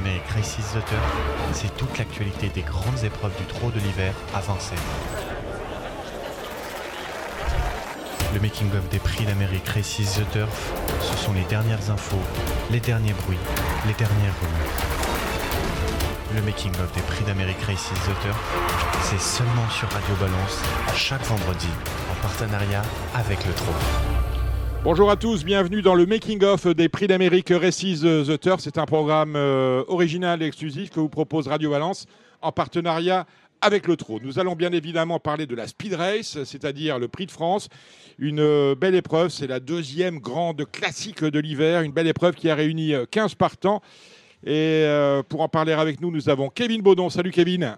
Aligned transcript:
Turf, 0.00 1.02
c'est 1.52 1.76
toute 1.76 1.98
l'actualité 1.98 2.48
des 2.48 2.62
grandes 2.62 3.04
épreuves 3.04 3.36
du 3.36 3.44
trot 3.44 3.70
de 3.70 3.80
l'hiver 3.80 4.14
à 4.34 4.40
Vincennes. 4.40 4.78
Le 8.32 8.40
making-of 8.40 8.88
des 8.88 8.98
prix 8.98 9.24
d'Amérique 9.24 9.68
Races 9.68 10.18
the 10.18 10.30
Turf, 10.32 10.72
ce 11.02 11.16
sont 11.24 11.32
les 11.32 11.44
dernières 11.44 11.90
infos, 11.90 12.22
les 12.70 12.80
derniers 12.80 13.12
bruits, 13.12 13.38
les 13.86 13.94
dernières 13.94 14.34
rumeurs. 14.40 14.76
Le 16.34 16.42
making-of 16.42 16.92
des 16.92 17.02
prix 17.02 17.24
d'Amérique 17.24 17.62
Races 17.66 17.90
the 17.90 18.22
Turf, 18.22 18.38
c'est 19.02 19.20
seulement 19.20 19.68
sur 19.68 19.88
Radio 19.90 20.14
Balance, 20.16 20.62
chaque 20.94 21.24
vendredi, 21.24 21.68
en 22.10 22.22
partenariat 22.22 22.82
avec 23.14 23.44
le 23.44 23.52
trot. 23.52 24.19
Bonjour 24.82 25.10
à 25.10 25.16
tous, 25.16 25.44
bienvenue 25.44 25.82
dans 25.82 25.94
le 25.94 26.06
Making 26.06 26.42
of 26.42 26.66
des 26.66 26.88
Prix 26.88 27.06
d'Amérique 27.06 27.50
Races 27.50 28.00
The 28.00 28.40
Turf. 28.40 28.60
C'est 28.60 28.78
un 28.78 28.86
programme 28.86 29.36
euh, 29.36 29.84
original 29.88 30.42
et 30.42 30.46
exclusif 30.46 30.88
que 30.90 31.00
vous 31.00 31.10
propose 31.10 31.48
Radio 31.48 31.70
Valence 31.70 32.06
en 32.40 32.50
partenariat 32.50 33.26
avec 33.60 33.86
le 33.86 33.96
trot. 33.96 34.20
Nous 34.22 34.38
allons 34.38 34.54
bien 34.54 34.72
évidemment 34.72 35.18
parler 35.18 35.46
de 35.46 35.54
la 35.54 35.66
Speed 35.66 35.92
Race, 35.92 36.42
c'est-à-dire 36.44 36.98
le 36.98 37.08
Prix 37.08 37.26
de 37.26 37.30
France. 37.30 37.68
Une 38.18 38.40
euh, 38.40 38.74
belle 38.74 38.94
épreuve, 38.94 39.28
c'est 39.28 39.46
la 39.46 39.60
deuxième 39.60 40.18
grande 40.18 40.64
classique 40.70 41.22
de 41.22 41.38
l'hiver, 41.38 41.82
une 41.82 41.92
belle 41.92 42.08
épreuve 42.08 42.34
qui 42.34 42.48
a 42.48 42.54
réuni 42.54 42.94
euh, 42.94 43.04
15 43.10 43.34
partants. 43.34 43.82
Et 44.44 44.84
euh, 44.86 45.22
pour 45.22 45.42
en 45.42 45.48
parler 45.48 45.72
avec 45.72 46.00
nous, 46.00 46.10
nous 46.10 46.30
avons 46.30 46.48
Kevin 46.48 46.80
Baudon. 46.80 47.10
Salut 47.10 47.30
Kevin. 47.30 47.76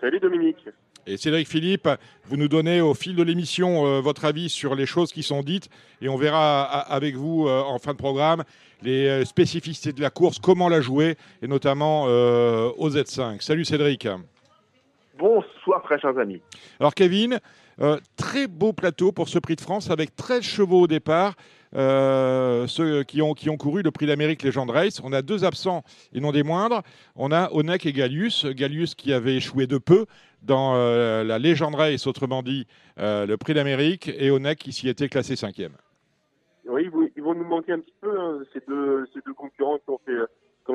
Salut 0.00 0.20
Dominique. 0.20 0.68
Et 1.06 1.16
Cédric 1.16 1.48
Philippe, 1.48 1.88
vous 2.26 2.36
nous 2.36 2.46
donnez 2.46 2.80
au 2.80 2.94
fil 2.94 3.16
de 3.16 3.22
l'émission 3.24 3.86
euh, 3.86 4.00
votre 4.00 4.24
avis 4.24 4.48
sur 4.48 4.76
les 4.76 4.86
choses 4.86 5.12
qui 5.12 5.24
sont 5.24 5.42
dites 5.42 5.68
et 6.00 6.08
on 6.08 6.16
verra 6.16 6.62
avec 6.62 7.16
vous 7.16 7.48
euh, 7.48 7.60
en 7.60 7.78
fin 7.80 7.90
de 7.92 7.96
programme 7.96 8.44
les 8.82 9.08
euh, 9.08 9.24
spécificités 9.24 9.92
de 9.92 10.00
la 10.00 10.10
course, 10.10 10.38
comment 10.38 10.68
la 10.68 10.80
jouer 10.80 11.16
et 11.42 11.48
notamment 11.48 12.04
euh, 12.06 12.70
au 12.78 12.88
Z5. 12.88 13.40
Salut 13.40 13.64
Cédric. 13.64 14.06
Bonsoir 15.18 15.82
très 15.82 15.98
chers 15.98 16.16
amis. 16.18 16.40
Alors 16.78 16.94
Kevin, 16.94 17.38
très 18.16 18.46
beau 18.46 18.72
plateau 18.72 19.10
pour 19.12 19.28
ce 19.28 19.38
prix 19.40 19.56
de 19.56 19.60
France 19.60 19.90
avec 19.90 20.14
13 20.14 20.42
chevaux 20.42 20.82
au 20.82 20.86
départ. 20.86 21.34
euh, 21.74 22.66
ceux 22.66 23.02
qui 23.02 23.22
ont, 23.22 23.32
qui 23.34 23.48
ont 23.48 23.56
couru 23.56 23.82
le 23.82 23.90
prix 23.90 24.06
d'Amérique 24.06 24.42
Legend 24.42 24.68
Race. 24.70 25.00
On 25.02 25.12
a 25.12 25.22
deux 25.22 25.44
absents 25.44 25.82
et 26.12 26.20
non 26.20 26.32
des 26.32 26.42
moindres. 26.42 26.82
On 27.16 27.32
a 27.32 27.50
Onek 27.52 27.86
et 27.86 27.92
Gallius. 27.92 28.46
Gallius 28.46 28.94
qui 28.94 29.12
avait 29.12 29.36
échoué 29.36 29.66
de 29.66 29.78
peu 29.78 30.06
dans 30.42 30.74
euh, 30.74 31.24
la 31.24 31.38
Legend 31.38 31.74
Race, 31.74 32.06
autrement 32.06 32.42
dit 32.42 32.66
euh, 32.98 33.26
le 33.26 33.36
prix 33.36 33.54
d'Amérique, 33.54 34.08
et 34.08 34.30
Onek 34.30 34.58
qui 34.58 34.72
s'y 34.72 34.88
était 34.88 35.08
classé 35.08 35.36
cinquième. 35.36 35.76
Oui, 36.66 36.88
ils 37.16 37.22
vont, 37.22 37.34
nous 37.34 37.44
manquer 37.44 37.72
un 37.72 37.80
petit 37.80 37.94
peu, 38.00 38.18
hein, 38.18 38.40
ces, 38.52 38.60
deux, 38.66 39.06
concurrents 39.36 39.78
qui 39.78 39.90
ont 39.90 40.00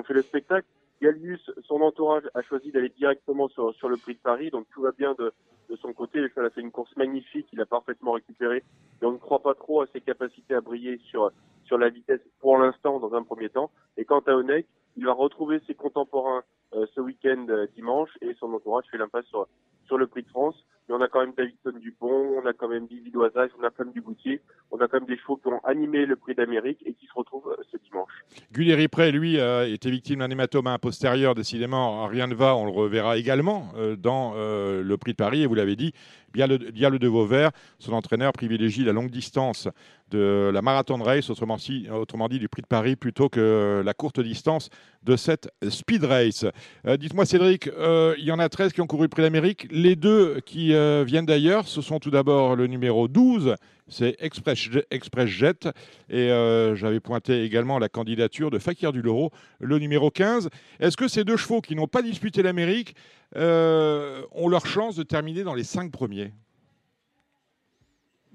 fait, 0.03 0.13
le 0.13 0.21
spectacle. 0.21 0.67
Gallius, 1.01 1.51
son 1.67 1.81
entourage, 1.81 2.23
a 2.33 2.41
choisi 2.41 2.71
d'aller 2.71 2.91
directement 2.97 3.47
sur, 3.49 3.71
le 3.87 3.97
prix 3.97 4.15
de 4.15 4.19
Paris, 4.19 4.49
donc 4.49 4.65
tout 4.73 4.81
va 4.81 4.91
bien 4.91 5.15
de, 5.17 5.31
de 5.69 5.75
son 5.75 5.93
côté. 5.93 6.19
Le 6.19 6.29
cheval 6.29 6.45
a 6.45 6.49
fait 6.49 6.61
une 6.61 6.71
course 6.71 6.95
magnifique, 6.97 7.47
il 7.53 7.61
a 7.61 7.65
parfaitement 7.65 8.13
récupéré. 8.13 8.63
Et 9.01 9.05
on 9.05 9.11
ne 9.11 9.17
croit 9.17 9.41
pas 9.41 9.53
trop 9.53 9.81
à 9.81 9.87
ses 9.93 10.01
capacités 10.01 10.53
à 10.53 10.61
briller 10.61 10.99
sur, 11.09 11.31
sur 11.65 11.77
la 11.77 11.89
vitesse 11.89 12.21
pour 12.39 12.57
l'instant, 12.57 12.99
dans 12.99 13.13
un 13.13 13.23
premier 13.23 13.49
temps. 13.49 13.71
Et 13.97 14.05
quant 14.05 14.19
à 14.19 14.33
Onek, 14.33 14.65
il 14.95 15.05
va 15.05 15.13
retrouver 15.13 15.61
ses 15.67 15.75
contemporains 15.75 16.43
euh, 16.73 16.85
ce 16.95 17.01
week-end 17.01 17.45
euh, 17.49 17.67
dimanche 17.75 18.09
et 18.21 18.33
son 18.39 18.51
entourage 18.53 18.85
fait 18.91 18.97
l'impasse 18.97 19.25
sur, 19.25 19.47
sur 19.85 19.97
le 19.97 20.07
prix 20.07 20.23
de 20.23 20.29
France. 20.29 20.55
Mais 20.87 20.95
on 20.95 21.01
a 21.01 21.07
quand 21.09 21.19
même 21.19 21.33
Davidson 21.35 21.77
Dupont, 21.81 22.41
on 22.41 22.45
a 22.45 22.53
quand 22.53 22.69
même 22.69 22.85
Vivi 22.85 23.11
Doisage, 23.11 23.49
on 23.59 23.63
a 23.63 23.71
Femme 23.71 23.91
du 23.91 24.01
Goutier, 24.01 24.41
on 24.71 24.77
a 24.77 24.87
quand 24.87 24.99
même 24.99 25.07
des 25.07 25.17
chevaux 25.17 25.35
qui 25.35 25.47
ont 25.49 25.59
animé 25.65 26.05
le 26.05 26.15
prix 26.15 26.33
d'Amérique 26.33 26.79
et 26.85 26.93
qui 26.93 27.05
se 27.07 27.13
retrouvent 27.13 27.49
euh, 27.49 27.61
ce 27.69 27.77
dimanche. 27.77 28.11
Gullieri 28.53 28.87
Pré, 28.87 29.11
lui, 29.11 29.37
euh, 29.37 29.67
était 29.67 29.89
victime 29.89 30.19
d'un 30.19 30.29
hématome 30.29 30.77
postérieur. 30.81 31.35
Décidément, 31.35 32.07
rien 32.07 32.27
ne 32.27 32.35
va. 32.35 32.55
On 32.55 32.65
le 32.65 32.71
reverra 32.71 33.17
également 33.17 33.69
euh, 33.75 33.97
dans 33.97 34.33
le 34.35 34.95
prix 34.95 35.11
de 35.11 35.17
Paris. 35.17 35.43
Et 35.43 35.45
vous 35.45 35.55
l'avez 35.55 35.75
dit, 35.75 35.93
Diable 36.37 36.99
de 36.99 37.07
Vauvert, 37.07 37.51
son 37.79 37.93
entraîneur 37.93 38.31
privilégie 38.31 38.83
la 38.83 38.93
longue 38.93 39.09
distance 39.09 39.67
de 40.09 40.49
la 40.53 40.61
marathon 40.61 41.01
race, 41.01 41.29
autrement, 41.29 41.57
dit 41.57 42.39
du 42.39 42.49
prix 42.49 42.61
de 42.61 42.67
Paris, 42.67 42.95
plutôt 42.95 43.29
que 43.29 43.81
la 43.83 43.93
courte 43.93 44.19
distance 44.19 44.69
de 45.03 45.15
cette 45.15 45.49
speed 45.69 46.03
race. 46.03 46.45
Euh, 46.85 46.97
Dites-moi, 46.97 47.25
Cédric, 47.25 47.67
euh, 47.67 48.15
il 48.17 48.25
y 48.25 48.31
en 48.31 48.39
a 48.39 48.49
13 48.49 48.73
qui 48.73 48.81
ont 48.81 48.87
couru 48.87 49.03
le 49.03 49.09
prix 49.09 49.21
d'Amérique. 49.21 49.67
Les 49.71 49.95
deux 49.95 50.39
qui 50.45 50.73
euh, 50.73 51.03
viennent 51.05 51.25
d'ailleurs, 51.25 51.67
ce 51.67 51.81
sont 51.81 51.99
tout 51.99 52.11
d'abord 52.11 52.55
le 52.55 52.67
numéro 52.67 53.07
12, 53.07 53.55
c'est 53.87 54.15
Express, 54.19 54.69
Express 54.91 55.29
Jet. 55.29 55.69
Et 56.09 56.27
j'avais 56.75 56.99
pointé 56.99 57.43
également 57.43 57.79
la 57.79 57.89
candidature 57.89 58.51
de 58.51 58.59
Fakir 58.59 58.91
du 58.91 59.01
Loro, 59.01 59.31
le 59.59 59.79
numéro 59.79 60.11
15. 60.11 60.49
Est-ce 60.79 60.97
que 60.97 61.07
ces 61.07 61.23
deux 61.23 61.37
chevaux 61.37 61.61
qui 61.61 61.75
n'ont 61.75 61.87
pas 61.87 62.01
disputé 62.01 62.41
l'Amérique 62.43 62.95
ont 63.35 64.49
leur 64.49 64.65
chance 64.65 64.95
de 64.95 65.03
terminer 65.03 65.43
dans 65.43 65.53
les 65.53 65.63
cinq 65.63 65.91
premiers? 65.91 66.33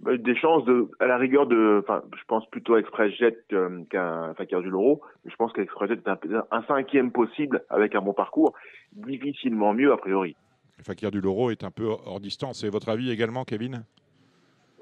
Des 0.04 0.34
chances 0.34 0.64
de, 0.64 0.88
à 0.98 1.06
la 1.06 1.16
rigueur 1.16 1.46
de, 1.46 1.80
enfin, 1.80 2.02
je 2.18 2.24
pense 2.26 2.44
plutôt 2.50 2.74
à 2.74 2.80
Express 2.80 3.14
Jet 3.14 3.38
euh, 3.52 3.84
qu'un 3.88 4.34
Fakir 4.34 4.60
du 4.60 4.68
Loro. 4.68 5.00
Mais 5.24 5.30
je 5.30 5.36
pense 5.36 5.52
qu'Express 5.52 5.90
Jet 5.90 6.00
est 6.00 6.08
un, 6.08 6.44
un 6.50 6.62
cinquième 6.64 7.12
possible 7.12 7.62
avec 7.70 7.94
un 7.94 8.00
bon 8.00 8.12
parcours, 8.12 8.52
difficilement 8.92 9.72
mieux 9.74 9.92
a 9.92 9.96
priori. 9.96 10.34
Fakir 10.82 11.12
du 11.12 11.20
Loro 11.20 11.50
est 11.50 11.62
un 11.62 11.70
peu 11.70 11.84
hors 11.84 12.18
distance. 12.18 12.62
C'est 12.62 12.68
votre 12.68 12.88
avis 12.88 13.12
également, 13.12 13.44
Kevin? 13.44 13.84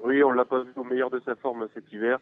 Oui, 0.03 0.23
on 0.23 0.31
l'a 0.31 0.45
pas 0.45 0.63
vu 0.63 0.71
au 0.75 0.83
meilleur 0.83 1.11
de 1.11 1.19
sa 1.19 1.35
forme 1.35 1.67
cet 1.75 1.93
hiver. 1.93 2.17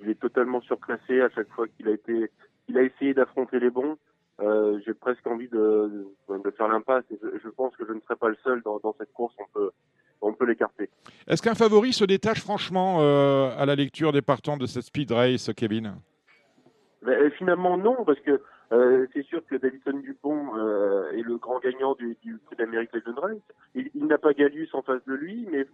Il 0.00 0.08
est 0.08 0.20
totalement 0.20 0.60
surclassé 0.60 1.20
à 1.22 1.30
chaque 1.30 1.48
fois 1.48 1.66
qu'il 1.66 1.88
a 1.88 1.90
été, 1.90 2.30
il 2.68 2.78
a 2.78 2.82
essayé 2.82 3.14
d'affronter 3.14 3.58
les 3.58 3.70
bons. 3.70 3.96
Euh, 4.40 4.78
J'ai 4.86 4.94
presque 4.94 5.26
envie 5.26 5.48
de, 5.48 6.06
de, 6.28 6.38
de 6.38 6.50
faire 6.52 6.68
l'impasse. 6.68 7.04
Et 7.10 7.18
je, 7.20 7.38
je 7.42 7.48
pense 7.48 7.74
que 7.74 7.84
je 7.84 7.92
ne 7.92 8.00
serai 8.02 8.14
pas 8.14 8.28
le 8.28 8.36
seul 8.44 8.62
dans, 8.62 8.78
dans 8.78 8.94
cette 8.96 9.12
course. 9.12 9.34
On 9.40 9.46
peut, 9.52 9.70
on 10.20 10.32
peut 10.32 10.46
l'écarter. 10.46 10.88
Est-ce 11.26 11.42
qu'un 11.42 11.54
favori 11.54 11.92
se 11.92 12.04
détache 12.04 12.40
franchement 12.40 12.98
euh, 13.00 13.50
à 13.56 13.66
la 13.66 13.74
lecture 13.74 14.12
des 14.12 14.22
partants 14.22 14.56
de 14.56 14.66
cette 14.66 14.84
speed 14.84 15.12
race, 15.12 15.50
Kevin? 15.56 15.94
Mais, 17.02 17.12
euh, 17.12 17.30
finalement 17.30 17.76
non, 17.76 18.04
parce 18.04 18.20
que 18.20 18.40
euh, 18.72 19.06
c'est 19.12 19.24
sûr 19.26 19.44
que 19.46 19.56
Davidson 19.56 19.98
Dupont 19.98 20.56
euh, 20.56 21.12
est 21.12 21.22
le 21.22 21.36
grand 21.36 21.60
gagnant 21.60 21.94
du, 21.94 22.16
du 22.22 22.38
Prix 22.46 22.56
d'Amérique 22.56 22.92
Legend 22.92 23.18
Race. 23.18 23.36
Il, 23.74 23.90
il 23.94 24.06
n'a 24.06 24.18
pas 24.18 24.32
Gallius 24.32 24.74
en 24.74 24.82
face 24.82 25.04
de 25.06 25.14
lui, 25.14 25.46
mais 25.50 25.66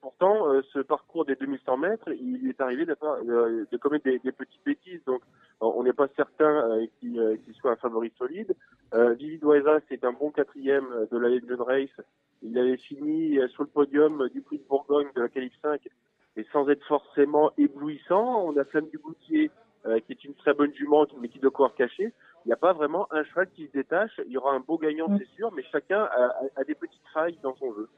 pourtant, 0.00 0.48
euh, 0.48 0.62
ce 0.72 0.78
parcours 0.80 1.24
des 1.24 1.34
2100 1.36 1.76
mètres, 1.76 2.08
il 2.12 2.48
est 2.48 2.60
arrivé 2.60 2.84
de, 2.86 2.96
euh, 3.02 3.64
de 3.70 3.76
commettre 3.76 4.04
des, 4.04 4.18
des 4.18 4.32
petites 4.32 4.64
bêtises. 4.64 5.02
Donc, 5.04 5.22
euh, 5.62 5.66
on 5.74 5.82
n'est 5.82 5.92
pas 5.92 6.08
certain 6.16 6.70
euh, 6.70 6.86
qu'il 7.00 7.54
soit 7.60 7.72
un 7.72 7.76
favori 7.76 8.12
solide. 8.18 8.54
Euh, 8.94 9.14
Vivi 9.14 9.40
c'est 9.88 10.04
un 10.04 10.12
bon 10.12 10.30
quatrième 10.30 10.86
de 11.10 11.18
la 11.18 11.28
Legend 11.28 11.60
Race. 11.60 12.00
Il 12.42 12.58
avait 12.58 12.76
fini 12.76 13.38
sur 13.48 13.62
le 13.62 13.68
podium 13.68 14.28
du 14.28 14.40
Prix 14.42 14.58
de 14.58 14.64
Bourgogne 14.68 15.08
de 15.16 15.22
la 15.22 15.28
Calif 15.28 15.52
5 15.62 15.88
et 16.36 16.44
sans 16.52 16.68
être 16.68 16.84
forcément 16.86 17.50
éblouissant. 17.56 18.44
On 18.46 18.56
a 18.58 18.64
Flamme 18.64 18.88
du 18.88 18.98
Goutier 18.98 19.50
euh, 19.86 20.00
qui 20.00 20.12
est 20.12 20.24
une 20.24 20.34
très 20.34 20.52
bonne 20.52 20.72
jument, 20.74 21.06
mais 21.20 21.28
qui 21.28 21.38
doit 21.38 21.50
courir 21.50 21.74
caché. 21.74 22.12
Il 22.44 22.48
n'y 22.48 22.52
a 22.52 22.56
pas 22.56 22.72
vraiment 22.72 23.06
un 23.12 23.24
cheval 23.24 23.48
qui 23.50 23.66
se 23.66 23.72
détache. 23.72 24.20
Il 24.26 24.32
y 24.32 24.36
aura 24.36 24.52
un 24.52 24.60
beau 24.60 24.78
gagnant, 24.78 25.06
c'est 25.18 25.28
sûr, 25.36 25.50
mais 25.52 25.62
chacun 25.72 26.00
a, 26.02 26.26
a- 26.26 26.60
a 26.60 26.64
des 26.64 26.74
petites 26.74 27.06
failles 27.12 27.38
dans 27.42 27.54
son 27.56 27.72
jeu. 27.74 27.88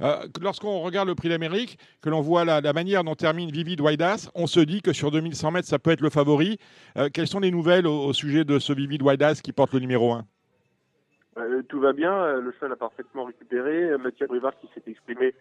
Euh, 0.00 0.26
Lorsqu'on 0.40 0.80
regarde 0.80 1.08
le 1.08 1.14
prix 1.14 1.28
d'Amérique, 1.28 1.78
que 2.02 2.10
l'on 2.10 2.20
voit 2.20 2.44
la, 2.44 2.72
manière 2.72 3.04
dont 3.04 3.14
termine 3.14 3.50
Vivid 3.50 3.80
Waidas, 3.80 4.30
on 4.34 4.46
se 4.46 4.60
dit 4.60 4.82
que 4.82 4.92
sur 4.92 5.10
2100 5.10 5.50
mètres, 5.50 5.68
ça 5.68 5.78
peut 5.78 5.90
être 5.90 6.00
le 6.00 6.10
favori. 6.10 6.58
Euh, 6.96 7.08
quelles 7.12 7.26
sont 7.26 7.40
les 7.40 7.50
nouvelles 7.50 7.86
au, 7.86 8.12
sujet 8.12 8.44
de 8.44 8.58
ce 8.58 8.72
Vivid 8.72 9.02
Waidas 9.02 9.40
qui 9.42 9.52
porte 9.52 9.72
le 9.72 9.80
numéro 9.80 10.12
1 10.12 10.24
Euh, 11.38 11.62
tout 11.68 11.80
va 11.80 11.92
bien, 11.92 12.40
le 12.40 12.52
cheval 12.52 12.72
a 12.72 12.76
parfaitement 12.76 13.24
récupéré. 13.24 13.96
Mathieu 13.98 14.26
Brivard 14.26 14.58
qui 14.58 14.68
s'est 14.74 14.90
exprimé 14.90 15.34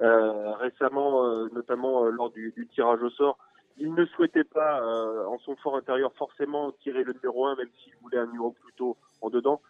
récemment, 0.00 1.46
notamment 1.54 2.04
lors 2.06 2.30
du, 2.30 2.52
du 2.56 2.66
tirage 2.66 3.00
au 3.02 3.10
sort, 3.10 3.38
il 3.78 3.94
ne 3.94 4.04
souhaitait 4.06 4.44
pas, 4.44 4.82
en 5.26 5.38
son 5.38 5.56
fort 5.56 5.76
intérieur, 5.76 6.12
forcément 6.14 6.72
tirer 6.82 7.04
le 7.04 7.12
numéro 7.12 7.46
1, 7.46 7.56
même 7.56 7.68
s'il 7.82 7.92
voulait 8.02 8.18
un 8.18 8.26
numéro 8.26 8.50
plutôt 8.50 8.96
en 9.20 9.30
dedans. 9.30 9.60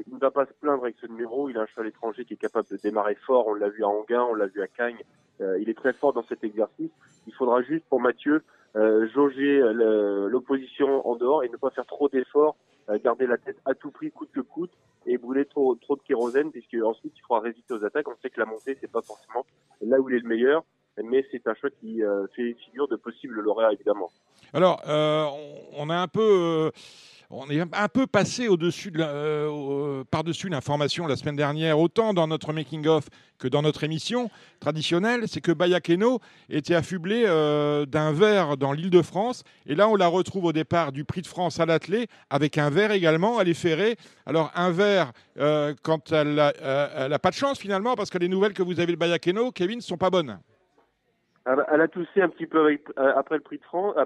Qu'il 0.00 0.14
ne 0.14 0.18
va 0.18 0.30
pas 0.30 0.46
se 0.46 0.52
plaindre 0.54 0.84
avec 0.84 0.96
ce 1.00 1.06
numéro. 1.06 1.50
Il 1.50 1.58
a 1.58 1.62
un 1.62 1.66
cheval 1.66 1.88
étranger 1.88 2.24
qui 2.24 2.34
est 2.34 2.38
capable 2.38 2.66
de 2.70 2.76
démarrer 2.76 3.14
fort. 3.26 3.46
On 3.46 3.54
l'a 3.54 3.68
vu 3.68 3.84
à 3.84 3.88
Anguin, 3.88 4.22
on 4.22 4.34
l'a 4.34 4.46
vu 4.46 4.62
à 4.62 4.66
Cagnes. 4.66 5.04
Euh, 5.42 5.60
il 5.60 5.68
est 5.68 5.76
très 5.76 5.92
fort 5.92 6.14
dans 6.14 6.24
cet 6.24 6.44
exercice. 6.44 6.90
Il 7.26 7.34
faudra 7.34 7.62
juste 7.62 7.84
pour 7.90 8.00
Mathieu 8.00 8.42
euh, 8.74 9.06
jauger 9.12 9.60
euh, 9.60 10.28
l'opposition 10.28 11.06
en 11.06 11.16
dehors 11.16 11.44
et 11.44 11.50
ne 11.50 11.56
pas 11.56 11.70
faire 11.70 11.84
trop 11.84 12.08
d'efforts, 12.08 12.56
garder 13.04 13.26
la 13.26 13.36
tête 13.36 13.58
à 13.66 13.74
tout 13.74 13.90
prix, 13.90 14.10
coûte 14.10 14.30
que 14.32 14.40
coûte, 14.40 14.72
et 15.06 15.18
brûler 15.18 15.44
trop, 15.44 15.74
de 15.74 16.02
kérosène, 16.06 16.50
puisque 16.50 16.76
ensuite 16.82 17.12
il 17.16 17.20
faudra 17.20 17.40
résister 17.40 17.74
aux 17.74 17.84
attaques. 17.84 18.08
On 18.08 18.16
sait 18.22 18.30
que 18.30 18.40
la 18.40 18.46
montée, 18.46 18.78
c'est 18.80 18.90
pas 18.90 19.02
forcément 19.02 19.44
là 19.82 20.00
où 20.00 20.08
il 20.08 20.16
est 20.16 20.20
le 20.20 20.28
meilleur, 20.28 20.64
mais 21.02 21.26
c'est 21.30 21.46
un 21.46 21.54
choix 21.54 21.70
qui 21.70 22.00
fait 22.34 22.54
figure 22.64 22.88
de 22.88 22.96
possible 22.96 23.40
lauréat, 23.40 23.72
évidemment. 23.72 24.10
Alors, 24.54 24.80
on 25.76 25.90
a 25.90 25.96
un 25.96 26.08
peu. 26.08 26.70
Euh, 27.32 27.36
on 27.36 27.48
est 27.50 27.60
un 27.60 27.88
peu 27.88 28.06
passé 28.06 28.46
de 28.46 28.70
euh, 29.00 30.04
par-dessus 30.10 30.48
l'information 30.48 31.06
la 31.06 31.16
semaine 31.16 31.36
dernière, 31.36 31.78
autant 31.78 32.12
dans 32.14 32.26
notre 32.26 32.52
making-of 32.52 33.04
que 33.38 33.48
dans 33.48 33.62
notre 33.62 33.84
émission 33.84 34.30
traditionnelle. 34.60 35.22
C'est 35.26 35.40
que 35.40 35.52
Bayakeno 35.52 36.20
était 36.48 36.74
affublé 36.74 37.24
euh, 37.26 37.86
d'un 37.86 38.12
verre 38.12 38.56
dans 38.56 38.72
l'île 38.72 38.90
de 38.90 39.02
France. 39.02 39.44
Et 39.66 39.74
là, 39.74 39.88
on 39.88 39.96
la 39.96 40.06
retrouve 40.06 40.44
au 40.44 40.52
départ 40.52 40.92
du 40.92 41.04
Prix 41.04 41.22
de 41.22 41.26
France 41.26 41.60
à 41.60 41.66
l'athlé, 41.66 42.06
avec 42.30 42.58
un 42.58 42.70
verre 42.70 42.92
également. 42.92 43.40
Elle 43.40 43.48
est 43.48 43.54
ferrée. 43.54 43.96
Alors, 44.26 44.50
un 44.54 44.70
verre, 44.70 45.12
euh, 45.38 45.74
quand 45.82 46.12
elle 46.12 46.34
n'a 46.34 47.18
pas 47.18 47.30
de 47.30 47.34
chance 47.34 47.58
finalement, 47.58 47.94
parce 47.94 48.10
que 48.10 48.18
les 48.18 48.28
nouvelles 48.28 48.54
que 48.54 48.62
vous 48.62 48.80
avez 48.80 48.92
de 48.92 48.98
Bayakeno, 48.98 49.52
Kevin, 49.52 49.76
ne 49.76 49.82
sont 49.82 49.96
pas 49.96 50.10
bonnes. 50.10 50.38
Elle 51.44 51.80
a 51.80 51.88
toussé 51.88 52.22
un 52.22 52.28
petit 52.28 52.46
peu 52.46 52.78
après 53.16 53.36
le 53.36 53.42
prix 53.42 53.58
de 53.58 53.64
France, 53.64 53.96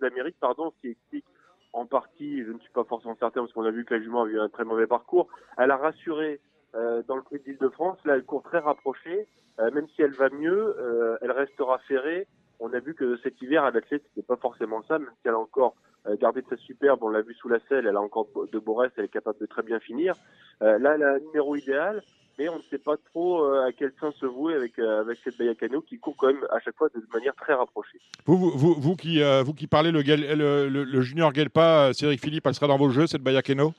d'Amérique, 0.00 0.36
pardon, 0.40 0.72
ce 0.76 0.80
qui 0.80 0.92
explique 0.92 1.24
en 1.74 1.86
partie, 1.86 2.42
je 2.44 2.52
ne 2.52 2.58
suis 2.60 2.70
pas 2.70 2.84
forcément 2.84 3.16
certain 3.18 3.40
parce 3.40 3.52
qu'on 3.52 3.64
a 3.64 3.70
vu 3.70 3.84
que 3.84 3.94
la 3.94 4.00
jument 4.00 4.22
a 4.22 4.26
eu 4.26 4.38
un 4.38 4.48
très 4.48 4.64
mauvais 4.64 4.86
parcours. 4.86 5.28
Elle 5.58 5.72
a 5.72 5.76
rassuré 5.76 6.40
euh, 6.76 7.02
dans 7.08 7.16
le 7.16 7.22
prix 7.22 7.40
d'Île-de-France. 7.40 7.98
Là, 8.04 8.14
elle 8.14 8.24
court 8.24 8.42
très 8.42 8.60
rapprochée. 8.60 9.26
Euh, 9.60 9.70
même 9.72 9.86
si 9.88 10.02
elle 10.02 10.12
va 10.12 10.30
mieux, 10.30 10.76
euh, 10.78 11.18
elle 11.20 11.32
restera 11.32 11.78
ferrée. 11.78 12.26
On 12.60 12.72
a 12.72 12.78
vu 12.78 12.94
que 12.94 13.16
cet 13.18 13.42
hiver, 13.42 13.64
à 13.64 13.72
l'athlète, 13.72 14.04
c'était 14.08 14.26
pas 14.26 14.36
forcément 14.36 14.82
ça, 14.84 14.98
même 14.98 15.10
si 15.20 15.28
elle 15.28 15.34
a 15.34 15.38
encore 15.38 15.74
gardé 16.20 16.42
de 16.42 16.48
sa 16.48 16.56
superbe. 16.56 17.02
On 17.02 17.08
l'a 17.08 17.22
vu 17.22 17.34
sous 17.34 17.48
la 17.48 17.58
selle, 17.68 17.86
elle 17.86 17.96
a 17.96 18.00
encore 18.00 18.28
de 18.52 18.58
beaux 18.58 18.74
restes, 18.74 18.94
elle 18.98 19.06
est 19.06 19.08
capable 19.08 19.40
de 19.40 19.46
très 19.46 19.62
bien 19.62 19.80
finir. 19.80 20.14
là, 20.60 20.94
elle 20.94 21.02
a 21.02 21.14
un 21.14 21.18
numéro 21.18 21.56
idéal 21.56 22.02
mais 22.38 22.48
on 22.48 22.56
ne 22.56 22.62
sait 22.70 22.78
pas 22.78 22.96
trop 23.12 23.44
à 23.44 23.72
quel 23.72 23.92
fin 23.92 24.12
se 24.12 24.26
vouer 24.26 24.54
avec, 24.54 24.78
avec 24.78 25.18
cette 25.22 25.38
Bayakano 25.38 25.80
qui 25.82 25.98
court 25.98 26.16
quand 26.16 26.28
même 26.28 26.46
à 26.50 26.58
chaque 26.60 26.76
fois 26.76 26.88
de 26.94 27.00
manière 27.12 27.34
très 27.34 27.54
rapprochée. 27.54 27.98
Vous, 28.26 28.36
vous, 28.36 28.74
vous, 28.74 28.96
qui, 28.96 29.22
vous 29.44 29.54
qui 29.54 29.66
parlez 29.66 29.92
le, 29.92 30.02
le, 30.02 30.68
le, 30.84 31.00
junior 31.02 31.32
Gelpa, 31.34 31.92
Cédric 31.92 32.20
Philippe, 32.20 32.46
elle 32.46 32.54
sera 32.54 32.66
dans 32.66 32.78
vos 32.78 32.90
jeux, 32.90 33.06
cette 33.06 33.22
Bayakeno 33.22 33.72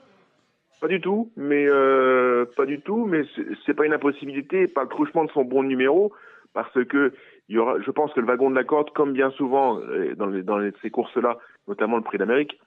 pas 0.86 0.88
du 0.88 1.02
tout, 1.02 1.32
mais 1.36 1.66
euh, 1.68 2.46
pas 2.56 2.68
du 2.68 2.80
tout, 2.80 3.06
mais 3.06 3.24
c'est 3.66 3.74
pas 3.74 3.88
une 3.88 3.94
impossibilité, 3.94 4.68
pas 4.68 4.84
le 4.84 4.90
truchement 4.90 5.24
de 5.26 5.32
son 5.32 5.44
bon 5.44 5.64
numéro, 5.64 6.14
parce 6.54 6.84
que 6.86 7.12
il 7.50 7.56
y 7.56 7.58
aura, 7.58 7.80
je 7.82 7.90
pense 7.90 8.14
que 8.14 8.20
le 8.20 8.28
wagon 8.28 8.52
de 8.52 8.56
la 8.56 8.64
corde, 8.64 8.92
comme 8.92 9.14
bien 9.14 9.32
souvent 9.32 9.80
euh, 9.80 10.14
dans, 10.16 10.28
les, 10.28 10.44
dans 10.44 10.60
ces 10.82 10.92
courses-là, 10.92 11.38
notamment 11.68 11.98
le 11.98 12.04
Prix 12.04 12.20
d'Amérique, 12.20 12.60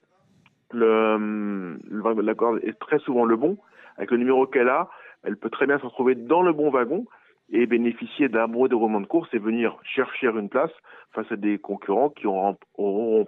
le, 0.73 1.79
le 1.89 2.01
wagon 2.01 2.23
de 2.23 2.27
la 2.27 2.35
corde 2.35 2.59
est 2.65 2.79
très 2.81 2.99
souvent 2.99 3.25
le 3.25 3.37
bon. 3.37 3.57
Avec 3.97 4.11
le 4.11 4.17
numéro 4.17 4.47
qu'elle 4.47 4.69
a, 4.69 4.89
elle 5.25 5.37
peut 5.37 5.51
très 5.51 5.67
bien 5.67 5.79
se 5.79 5.85
retrouver 5.85 6.15
dans 6.15 6.43
le 6.43 6.53
bon 6.53 6.71
wagon 6.71 7.07
et 7.51 7.67
bénéficier 7.67 8.29
d'un 8.29 8.47
beau 8.47 8.69
déroulement 8.69 9.01
de 9.01 9.07
course 9.07 9.29
et 9.33 9.39
venir 9.39 9.77
chercher 9.83 10.27
une 10.29 10.49
place 10.49 10.71
face 11.13 11.31
à 11.31 11.37
des 11.37 11.59
concurrents 11.59 12.11
qui 12.11 12.27
auront, 12.27 12.57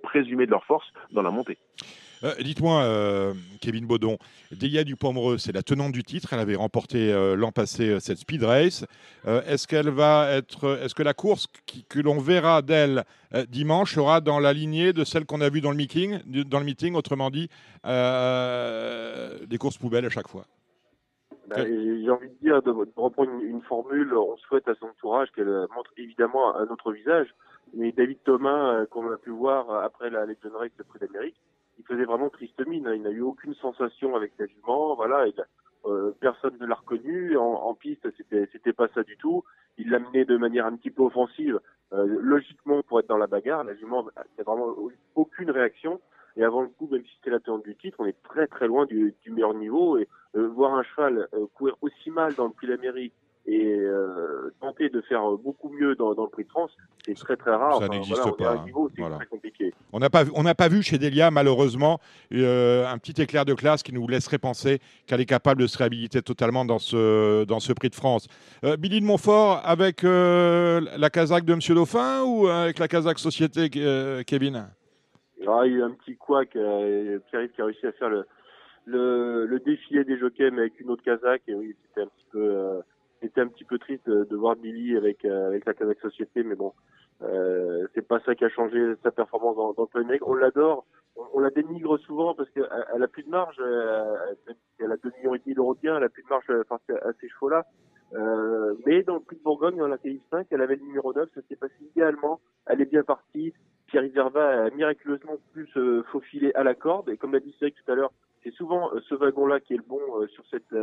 présumé 0.03 0.47
de 0.47 0.51
leur 0.51 0.65
force 0.65 0.87
dans 1.13 1.23
la 1.23 1.31
montée. 1.31 1.57
Euh, 2.23 2.35
dites-moi, 2.43 2.83
euh, 2.83 3.33
Kevin 3.63 3.87
Baudon, 3.87 4.19
Delia 4.53 4.85
Dupomereux, 4.85 5.39
c'est 5.39 5.53
la 5.53 5.63
tenante 5.63 5.93
du 5.93 6.03
titre. 6.03 6.35
Elle 6.35 6.41
avait 6.41 6.55
remporté 6.55 7.11
euh, 7.11 7.35
l'an 7.35 7.51
passé 7.51 7.99
cette 7.99 8.19
speed 8.19 8.45
race. 8.45 8.85
est-ce 9.27 9.67
qu'elle 9.67 9.89
est-ce 9.89 10.95
que 10.95 11.03
la 11.03 11.15
course 11.15 11.47
que 11.89 12.01
l'on 12.01 12.19
verra 12.19 12.61
d'elle 12.61 13.05
dimanche 13.49 13.95
sera 13.95 14.21
dans 14.21 14.39
la 14.39 14.53
lignée 14.53 14.93
de 14.93 15.05
celle 15.05 15.25
qu'on 15.25 15.41
a 15.41 15.49
vue 15.49 15.63
dans 15.63 15.71
le 15.71 15.77
meeting, 15.79 16.95
autrement 16.95 17.31
dit, 17.31 17.49
des 17.85 19.59
courses 19.59 19.79
poubelles 19.79 20.05
à 20.05 20.11
chaque 20.11 20.29
fois? 20.29 20.45
Bah, 21.51 21.65
J'ai 21.67 22.11
envie 22.11 22.29
de 22.29 22.35
dire, 22.41 22.63
de, 22.63 22.71
reprendre 22.97 23.33
une, 23.43 23.61
formule, 23.63 24.15
on 24.15 24.37
souhaite 24.37 24.69
à 24.69 24.75
son 24.77 24.87
entourage 24.87 25.31
qu'elle 25.33 25.67
montre 25.75 25.93
évidemment 25.97 26.57
un 26.57 26.67
autre 26.69 26.93
visage. 26.93 27.35
Mais 27.75 27.93
David 27.93 28.19
Thomas, 28.25 28.87
qu'on 28.87 29.11
a 29.11 29.17
pu 29.17 29.31
voir 29.31 29.71
après 29.85 30.11
la 30.11 30.27
Legend 30.27 30.55
Race 30.55 30.77
de 30.79 30.83
Prix 30.83 31.01
d'Amérique, 31.01 31.37
il 31.79 31.85
faisait 31.85 32.05
vraiment 32.05 32.29
triste 32.29 32.65
mine. 32.67 32.87
Hein. 32.87 32.95
Il 32.95 33.03
n'a 33.03 33.11
eu 33.11 33.23
aucune 33.23 33.55
sensation 33.55 34.15
avec 34.15 34.33
la 34.39 34.47
jument. 34.47 34.95
Voilà, 34.95 35.27
euh, 35.87 36.13
personne 36.21 36.57
ne 36.61 36.67
l'a 36.67 36.75
reconnu 36.75 37.37
en, 37.37 37.53
en 37.53 37.75
piste. 37.75 38.07
C'était, 38.17 38.49
c'était 38.53 38.73
pas 38.73 38.89
ça 38.95 39.03
du 39.03 39.17
tout. 39.17 39.45
Il 39.79 39.91
l'a 39.91 39.99
mené 39.99 40.25
de 40.25 40.37
manière 40.37 40.67
un 40.67 40.77
petit 40.77 40.91
peu 40.91 41.03
offensive, 41.03 41.59
euh, 41.93 42.07
logiquement 42.21 42.83
pour 42.83 43.01
être 43.01 43.09
dans 43.09 43.17
la 43.17 43.27
bagarre. 43.27 43.65
La 43.65 43.75
jument 43.75 44.05
n'a 44.05 44.45
vraiment 44.45 44.77
aucune 45.15 45.51
réaction. 45.51 46.01
Et 46.41 46.45
avant 46.45 46.63
le 46.63 46.69
coup, 46.69 46.89
même 46.91 47.05
si 47.05 47.11
c'était 47.17 47.31
la 47.31 47.39
tenante 47.39 47.65
du 47.65 47.77
titre, 47.77 47.99
on 48.01 48.07
est 48.07 48.17
très 48.25 48.47
très 48.47 48.67
loin 48.67 48.87
du, 48.87 49.15
du 49.23 49.31
meilleur 49.31 49.55
niveau. 49.55 49.99
Et 49.99 50.09
euh, 50.37 50.49
voir 50.49 50.75
un 50.75 50.83
cheval 50.83 51.29
courir 51.55 51.77
aussi 51.83 52.11
mal 52.11 52.35
dans 52.35 52.47
le 52.47 52.53
Prix 52.53 52.67
d'Amérique 52.67 53.13
et 53.47 53.65
euh, 53.65 54.53
tenter 54.61 54.91
de 54.91 55.01
faire 55.01 55.23
beaucoup 55.43 55.71
mieux 55.71 55.95
dans, 55.97 56.11
le 56.11 56.29
Prix 56.29 56.45
de 56.45 56.49
France, 56.51 56.71
c'est 57.05 57.15
très 57.15 57.37
très 57.37 57.51
rare. 57.51 57.79
Ça 57.79 57.89
n'existe 57.89 58.37
pas. 58.37 58.53
Hein. 58.55 59.17
très 59.17 59.27
compliqué. 59.27 59.73
On 59.93 59.99
n'a 59.99 60.11
pas, 60.11 60.25
on 60.35 60.45
pas 60.45 60.69
vu 60.69 60.83
chez 60.83 60.99
Delia, 60.99 61.31
malheureusement, 61.31 61.99
euh, 62.33 62.87
un 62.87 62.99
petit 62.99 63.21
éclair 63.21 63.45
de 63.45 63.55
classe 63.55 63.83
qui 63.83 63.93
nous 63.93 64.07
laisserait 64.07 64.39
penser 64.39 64.81
qu'elle 65.07 65.21
est 65.21 65.27
capable 65.27 65.63
de 65.63 65.67
se 65.67 65.79
réhabiliter 65.79 66.23
totalement 66.23 66.65
dans 66.65 66.79
ce, 66.79 67.45
dans 67.45 67.61
ce 67.61 67.73
Prix 67.73 67.89
de 67.89 67.95
France. 67.95 68.29
Euh, 68.65 68.77
Billy 68.77 69.01
de 69.01 69.07
Montfort 69.07 69.63
avec 69.65 70.03
la 70.03 71.11
casaque 71.11 71.45
de 71.45 71.55
Monsieur 71.55 71.75
Dauphin 71.75 72.23
ou 72.25 72.47
avec 72.47 72.79
la 72.79 72.89
casaque 72.89 73.19
Société, 73.19 73.69
Kevin? 74.25 74.69
Il 75.41 75.47
y 75.47 75.49
a 75.49 75.67
eu 75.67 75.83
un 75.83 75.91
petit 75.93 76.17
couac, 76.17 76.51
Pierre 76.51 77.53
qui 77.53 77.63
a 77.63 77.65
réussi 77.65 77.87
à 77.87 77.93
faire 77.93 78.11
le, 78.85 79.59
défilé 79.65 80.05
des 80.05 80.19
jockeys 80.19 80.51
mais 80.51 80.63
avec 80.63 80.81
une 80.81 80.91
autre 80.91 81.03
casaque 81.03 81.43
et 81.49 81.55
oui 81.55 81.77
c'était 81.83 82.03
un 82.03 82.07
petit 82.07 82.27
peu 82.31 82.83
c'était 83.21 83.41
un 83.41 83.49
petit 83.49 83.65
peu 83.65 83.79
triste 83.79 84.09
de, 84.09 84.37
voir 84.37 84.57
Billy 84.57 84.97
avec 84.97 85.25
euh, 85.25 85.49
avec 85.49 85.65
la 85.67 85.75
Kazakh 85.75 86.01
Société, 86.01 86.43
mais 86.43 86.55
bon, 86.55 86.73
euh, 87.23 87.87
c'est 87.95 88.07
pas 88.07 88.21
ça 88.21 88.35
qui 88.35 88.45
a 88.45 88.49
changé 88.49 88.95
sa 89.03 89.11
performance 89.11 89.57
dans, 89.57 89.73
dans 89.75 89.89
le 89.95 90.19
On 90.23 90.35
l'adore, 90.35 90.87
on, 91.35 91.41
la 91.41 91.51
dénigre 91.51 91.99
souvent 91.99 92.35
parce 92.35 92.49
qu'elle 92.51 92.69
elle 92.95 93.03
a 93.03 93.09
plus 93.09 93.23
de 93.23 93.29
marge, 93.29 93.57
elle, 93.61 94.57
elle 94.79 94.93
a 94.93 94.97
2 94.97 95.11
millions 95.19 95.35
et 95.35 95.39
demi 95.39 95.55
d'euros 95.55 95.75
de 95.75 95.89
elle 95.89 96.03
a 96.03 96.09
plus 96.09 96.23
de 96.23 96.29
marge 96.29 96.47
face 96.69 96.81
à, 97.03 97.13
ces 97.21 97.29
chevaux-là. 97.29 97.67
Euh, 98.15 98.75
mais 98.87 99.03
dans 99.03 99.15
le 99.15 99.21
prix 99.21 99.37
de 99.37 99.43
Bourgogne, 99.43 99.77
dans 99.77 99.87
la 99.87 99.99
TI 99.99 100.21
5, 100.31 100.47
elle 100.51 100.63
avait 100.63 100.77
le 100.77 100.83
numéro 100.83 101.13
9, 101.13 101.29
ça 101.33 101.41
s'est 101.49 101.57
passé 101.57 101.75
idéalement, 101.83 102.41
elle 102.67 102.81
est 102.81 102.91
bien 102.91 103.05
partie. 103.05 103.53
Pierre 103.91 104.09
Verva 104.09 104.65
a 104.65 104.71
miraculeusement 104.71 105.37
pu 105.53 105.67
se 105.75 106.03
faufiler 106.13 106.53
à 106.55 106.63
la 106.63 106.75
corde, 106.75 107.11
et 107.11 107.17
comme 107.17 107.33
l'a 107.33 107.41
dit 107.41 107.55
Cyril 107.59 107.75
tout 107.75 107.93
à 107.93 107.95
l'heure, 107.95 108.13
c'est 108.43 108.53
souvent 108.55 108.91
ce 109.09 109.15
wagon-là 109.15 109.61
qui 109.61 109.75
est 109.75 109.77
le 109.77 109.83
bon 109.83 110.01
sur 110.29 110.45
cette 110.51 110.75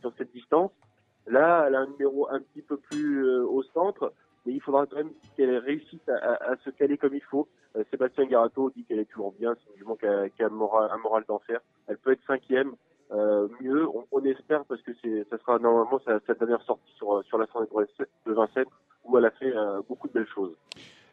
sur 0.00 0.12
cette 0.16 0.32
distance. 0.32 0.70
Là, 1.26 1.64
elle 1.66 1.74
a 1.74 1.80
un 1.80 1.86
numéro 1.86 2.28
un 2.30 2.40
petit 2.40 2.62
peu 2.62 2.78
plus 2.78 3.26
euh, 3.26 3.44
au 3.44 3.62
centre, 3.62 4.12
mais 4.46 4.52
il 4.54 4.60
faudra 4.60 4.86
quand 4.86 4.96
même 4.96 5.10
qu'elle 5.36 5.58
réussisse 5.58 6.08
à, 6.08 6.56
se 6.64 6.70
caler 6.70 6.96
comme 6.96 7.14
il 7.14 7.22
faut. 7.22 7.48
Euh, 7.76 7.84
Sébastien 7.90 8.24
Garato 8.24 8.70
dit 8.70 8.84
qu'elle 8.84 9.00
est 9.00 9.10
toujours 9.10 9.32
bien, 9.32 9.54
c'est 9.54 9.76
du 9.76 9.84
moins 9.84 9.96
qu'elle 9.96 10.30
a 10.40 10.46
un 10.46 10.48
moral, 10.48 11.24
d'enfer. 11.28 11.60
Elle 11.86 11.98
peut 11.98 12.12
être 12.12 12.24
cinquième, 12.26 12.72
euh, 13.12 13.46
mieux, 13.60 13.86
on, 14.10 14.24
espère, 14.24 14.64
parce 14.64 14.80
que 14.82 14.92
ça 15.30 15.38
sera 15.38 15.58
normalement 15.58 16.00
sa, 16.00 16.34
dernière 16.34 16.62
sortie 16.62 16.92
sur, 16.96 17.22
sur 17.24 17.36
la 17.36 17.46
scène 17.46 17.66
de 18.26 18.32
Vincennes, 18.32 18.64
où 19.04 19.18
elle 19.18 19.26
a 19.26 19.30
fait 19.30 19.52
beaucoup 19.86 20.08
de 20.08 20.14
belles 20.14 20.28
choses. 20.28 20.54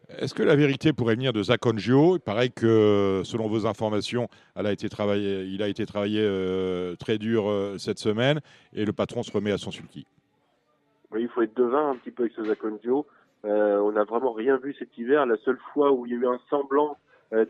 Est-ce 0.10 0.34
que 0.34 0.44
la 0.44 0.56
vérité 0.56 0.94
pourrait 0.94 1.16
venir 1.16 1.34
de 1.34 1.42
Zakonjo 1.42 2.18
Il 2.18 2.20
paraît 2.20 2.50
que, 2.50 3.22
selon 3.24 3.48
vos 3.48 3.66
informations, 3.66 4.28
il 4.60 4.66
a 4.66 4.72
été 4.72 4.88
travaillé 4.88 6.20
euh, 6.22 6.96
très 6.96 7.18
dur 7.18 7.50
euh, 7.50 7.78
cette 7.78 7.98
semaine 7.98 8.40
et 8.74 8.86
le 8.86 8.94
patron 8.94 9.24
se 9.24 9.32
remet 9.32 9.52
à 9.52 9.58
son 9.58 9.72
sulky. 9.72 10.06
Oui, 11.12 11.24
il 11.24 11.30
faut 11.30 11.42
être 11.42 11.56
devin 11.56 11.92
un 11.92 11.96
petit 11.96 12.12
peu 12.12 12.24
avec 12.24 12.34
ce 12.34 12.44
Zakonjo. 12.44 13.08
Euh, 13.46 13.80
on 13.80 13.94
n'a 13.94 14.04
vraiment 14.04 14.34
rien 14.34 14.58
vu 14.58 14.76
cet 14.78 14.96
hiver. 14.98 15.26
La 15.26 15.38
seule 15.38 15.60
fois 15.74 15.92
où 15.92 16.06
il 16.06 16.12
y 16.12 16.16
a 16.16 16.20
eu 16.20 16.28
un 16.28 16.40
semblant 16.50 16.98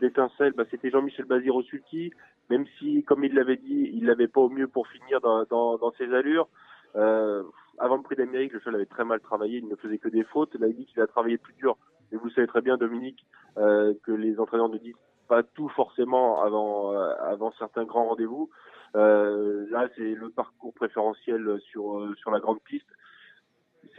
d'étincelle, 0.00 0.52
bah, 0.56 0.64
c'était 0.70 0.90
Jean-Michel 0.90 1.26
Bazir 1.26 1.54
au 1.54 1.62
sulky, 1.62 2.10
même 2.48 2.64
si, 2.78 3.04
comme 3.04 3.24
il 3.24 3.34
l'avait 3.34 3.58
dit, 3.58 3.90
il 3.92 4.06
l'avait 4.06 4.26
pas 4.26 4.40
au 4.40 4.48
mieux 4.48 4.66
pour 4.66 4.88
finir 4.88 5.20
dans, 5.20 5.44
dans 5.44 5.92
ses 5.98 6.12
allures. 6.14 6.48
avant 6.94 7.96
le 7.96 8.02
prix 8.02 8.16
d'Amérique, 8.16 8.54
le 8.54 8.60
cheval 8.60 8.76
avait 8.76 8.86
très 8.86 9.04
mal 9.04 9.20
travaillé, 9.20 9.58
il 9.58 9.68
ne 9.68 9.76
faisait 9.76 9.98
que 9.98 10.08
des 10.08 10.24
fautes. 10.24 10.54
Là, 10.58 10.66
il 10.68 10.74
dit 10.74 10.86
qu'il 10.86 11.00
a 11.02 11.06
travaillé 11.06 11.36
plus 11.36 11.52
dur 11.54 11.76
et 12.12 12.16
vous 12.16 12.30
savez 12.30 12.46
très 12.46 12.60
bien, 12.60 12.76
Dominique, 12.76 13.24
euh, 13.58 13.94
que 14.04 14.12
les 14.12 14.38
entraîneurs 14.38 14.68
ne 14.68 14.78
disent 14.78 14.94
pas 15.28 15.42
tout 15.42 15.68
forcément 15.70 16.42
avant, 16.42 16.92
euh, 16.92 17.12
avant 17.20 17.52
certains 17.58 17.84
grands 17.84 18.06
rendez-vous. 18.06 18.50
Euh, 18.94 19.66
là, 19.70 19.88
c'est 19.96 20.14
le 20.14 20.30
parcours 20.30 20.72
préférentiel 20.74 21.58
sur, 21.70 22.06
sur 22.18 22.30
la 22.30 22.38
grande 22.38 22.60
piste. 22.62 22.86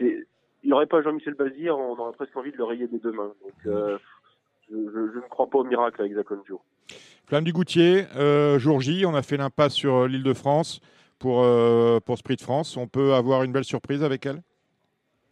Il 0.00 0.24
n'y 0.64 0.72
aurait 0.72 0.86
pas 0.86 1.02
Jean-Michel 1.02 1.34
Bazir, 1.34 1.78
on 1.78 1.96
aurait 1.98 2.12
presque 2.12 2.36
envie 2.36 2.52
de 2.52 2.56
le 2.56 2.64
rayer 2.64 2.86
des 2.86 2.98
deux 2.98 3.12
mains. 3.12 3.32
Donc, 3.42 3.98
je, 4.70 4.74
ne 4.74 5.28
crois 5.28 5.48
pas 5.48 5.58
au 5.58 5.64
miracle 5.64 6.00
avec 6.00 6.14
Zaconjo. 6.14 6.60
Flamme 7.26 7.44
du 7.44 7.52
Goutier, 7.52 8.04
jour 8.58 8.80
J, 8.80 9.04
on 9.06 9.14
a 9.14 9.22
fait 9.22 9.36
l'impasse 9.36 9.74
sur 9.74 10.06
l'île 10.08 10.22
de 10.22 10.34
France 10.34 10.80
pour, 11.18 11.44
pour 12.04 12.18
Sprint 12.18 12.40
France. 12.40 12.76
On 12.76 12.86
peut 12.86 13.14
avoir 13.14 13.42
une 13.42 13.52
belle 13.52 13.64
surprise 13.64 14.02
avec 14.02 14.26
elle? 14.26 14.42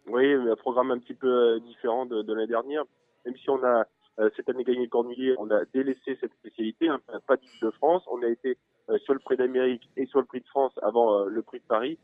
Oui, 0.07 0.33
un 0.33 0.55
programme 0.55 0.91
un 0.91 0.99
petit 0.99 1.13
peu 1.13 1.27
euh, 1.27 1.59
différent 1.59 2.05
de, 2.05 2.21
de 2.21 2.33
l'année 2.33 2.47
dernière. 2.47 2.83
Même 3.25 3.35
si 3.37 3.49
on 3.49 3.63
a 3.63 3.85
euh, 4.19 4.29
cette 4.35 4.49
année 4.49 4.63
gagné 4.63 4.83
le 4.83 4.89
Cornulier, 4.89 5.35
on 5.37 5.49
a 5.51 5.65
délaissé 5.73 6.17
cette 6.19 6.33
spécialité, 6.33 6.87
hein, 6.87 6.99
pas 7.27 7.37
d'île 7.37 7.49
de 7.61 7.71
France. 7.71 8.03
On 8.11 8.21
a 8.23 8.27
été 8.27 8.57
euh, 8.89 8.97
sur 8.99 9.13
le 9.13 9.19
prix 9.19 9.37
d'Amérique 9.37 9.89
et 9.95 10.05
sur 10.05 10.19
le 10.19 10.25
prix 10.25 10.41
de 10.41 10.47
France 10.47 10.73
avant 10.81 11.25
le 11.25 11.41
prix 11.41 11.59
de 11.59 11.65
Paris. 11.65 11.99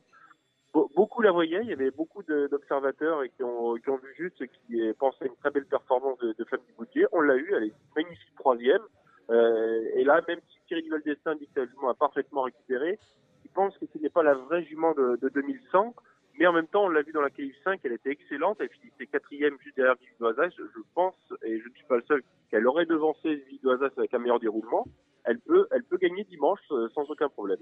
beaucoup 0.73 1.21
la 1.21 1.31
voyaient, 1.31 1.61
il 1.61 1.69
y 1.69 1.73
avait 1.73 1.91
beaucoup 1.91 2.23
d'observateurs 2.23 3.23
qui 3.35 3.43
ont, 3.43 3.75
qui 3.75 3.89
ont 3.89 3.97
vu 3.97 4.13
juste 4.17 4.43
qui 4.47 4.81
pensaient 4.99 5.27
une 5.27 5.35
très 5.37 5.51
belle 5.51 5.65
performance 5.65 6.17
de, 6.19 6.33
de 6.37 6.43
Flamme 6.43 6.61
du 6.67 6.73
Goutier. 6.73 7.07
On 7.11 7.21
l'a 7.21 7.35
eu, 7.35 7.53
elle 7.55 7.63
est 7.65 7.73
magnifique 7.95 8.35
troisième. 8.37 8.81
Euh, 9.29 9.81
et 9.95 10.03
là, 10.03 10.21
même 10.27 10.39
si 10.49 10.59
Thierry 10.67 10.83
Duval 10.83 11.01
Destin 11.03 11.35
dit 11.35 11.47
que 11.53 11.61
la 11.61 11.67
jument 11.67 11.89
a 11.89 11.93
parfaitement 11.93 12.41
récupéré. 12.41 12.99
Il 13.45 13.51
pense 13.51 13.77
que 13.77 13.85
ce 13.91 13.97
n'est 13.99 14.09
pas 14.09 14.23
la 14.23 14.33
vraie 14.33 14.63
jument 14.63 14.93
de, 14.93 15.17
de 15.21 15.29
2100. 15.29 15.93
Mais 16.39 16.47
en 16.47 16.53
même 16.53 16.67
temps, 16.67 16.85
on 16.85 16.89
l'a 16.89 17.01
vu 17.03 17.11
dans 17.11 17.21
la 17.21 17.29
KF5, 17.29 17.79
elle 17.83 17.93
était 17.93 18.09
excellente. 18.11 18.57
Elle 18.59 18.69
finissait 18.69 19.05
quatrième 19.07 19.55
juste 19.63 19.75
derrière 19.75 19.95
Vividoisas. 19.95 20.49
Je, 20.57 20.63
je 20.63 20.81
pense, 20.95 21.15
et 21.43 21.59
je 21.59 21.67
ne 21.69 21.73
suis 21.75 21.85
pas 21.85 21.97
le 21.97 22.03
seul, 22.07 22.23
qu'elle 22.49 22.65
aurait 22.67 22.85
devancé 22.85 23.35
Vividoisas 23.35 23.89
avec 23.97 24.13
un 24.13 24.19
meilleur 24.19 24.39
déroulement. 24.39 24.85
Elle 25.25 25.39
peut, 25.39 25.67
elle 25.71 25.83
peut 25.83 25.97
gagner 25.97 26.23
dimanche 26.25 26.59
euh, 26.71 26.89
sans 26.95 27.03
aucun 27.09 27.29
problème. 27.29 27.59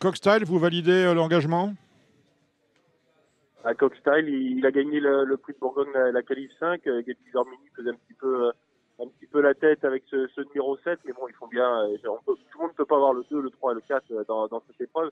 Cockstyle, 0.00 0.44
vous 0.44 0.58
validez 0.58 1.04
euh, 1.06 1.14
l'engagement? 1.14 1.72
À 3.64 3.74
Cockstyle, 3.74 4.26
il, 4.28 4.58
il 4.58 4.66
a 4.66 4.70
gagné 4.70 5.00
le, 5.00 5.24
le 5.24 5.36
prix 5.36 5.52
de 5.52 5.58
Bourgogne, 5.58 5.90
la, 5.94 6.10
la 6.12 6.22
Calif 6.22 6.50
5. 6.58 6.86
Euh, 6.86 7.02
Getty 7.06 7.30
Dormini 7.32 7.68
faisait 7.76 7.90
un 7.90 7.94
petit 7.94 8.14
peu, 8.14 8.46
euh, 8.48 8.52
un 9.02 9.06
petit 9.06 9.26
peu 9.26 9.40
la 9.40 9.54
tête 9.54 9.84
avec 9.84 10.02
ce, 10.10 10.26
ce 10.28 10.40
numéro 10.48 10.76
7, 10.78 10.98
mais 11.04 11.12
bon, 11.12 11.28
ils 11.28 11.34
font 11.34 11.46
bien. 11.46 11.84
on 11.86 12.18
peut- 12.24 12.34
tout 12.50 12.58
le 12.58 12.60
monde 12.62 12.70
ne 12.72 12.76
peut 12.76 12.86
pas 12.86 12.96
avoir 12.96 13.12
le 13.12 13.22
2, 13.30 13.40
le 13.40 13.50
3 13.50 13.72
et 13.72 13.74
le 13.76 13.80
4 13.82 14.04
euh, 14.12 14.24
dans, 14.26 14.46
dans 14.48 14.62
cette 14.66 14.80
épreuve. 14.80 15.10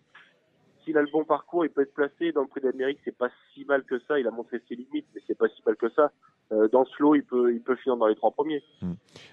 S'il 0.88 0.96
a 0.96 1.02
le 1.02 1.08
bon 1.12 1.22
parcours, 1.24 1.66
il 1.66 1.68
peut 1.70 1.82
être 1.82 1.92
placé 1.92 2.32
dans 2.32 2.40
le 2.40 2.46
prix 2.46 2.62
d'Amérique. 2.62 2.98
C'est 3.04 3.14
pas 3.14 3.28
si 3.52 3.62
mal 3.66 3.84
que 3.84 3.98
ça. 4.08 4.18
Il 4.18 4.26
a 4.26 4.30
montré 4.30 4.58
ses 4.66 4.74
limites, 4.74 5.04
mais 5.14 5.20
c'est 5.26 5.36
pas 5.36 5.46
si 5.48 5.60
mal 5.66 5.76
que 5.76 5.90
ça. 5.90 6.10
Euh, 6.50 6.66
dans 6.68 6.86
ce 6.86 7.02
lot, 7.02 7.14
il 7.14 7.22
peut, 7.24 7.52
il 7.52 7.60
peut 7.60 7.76
finir 7.76 7.98
dans 7.98 8.06
les 8.06 8.14
trois 8.16 8.30
premiers. 8.30 8.62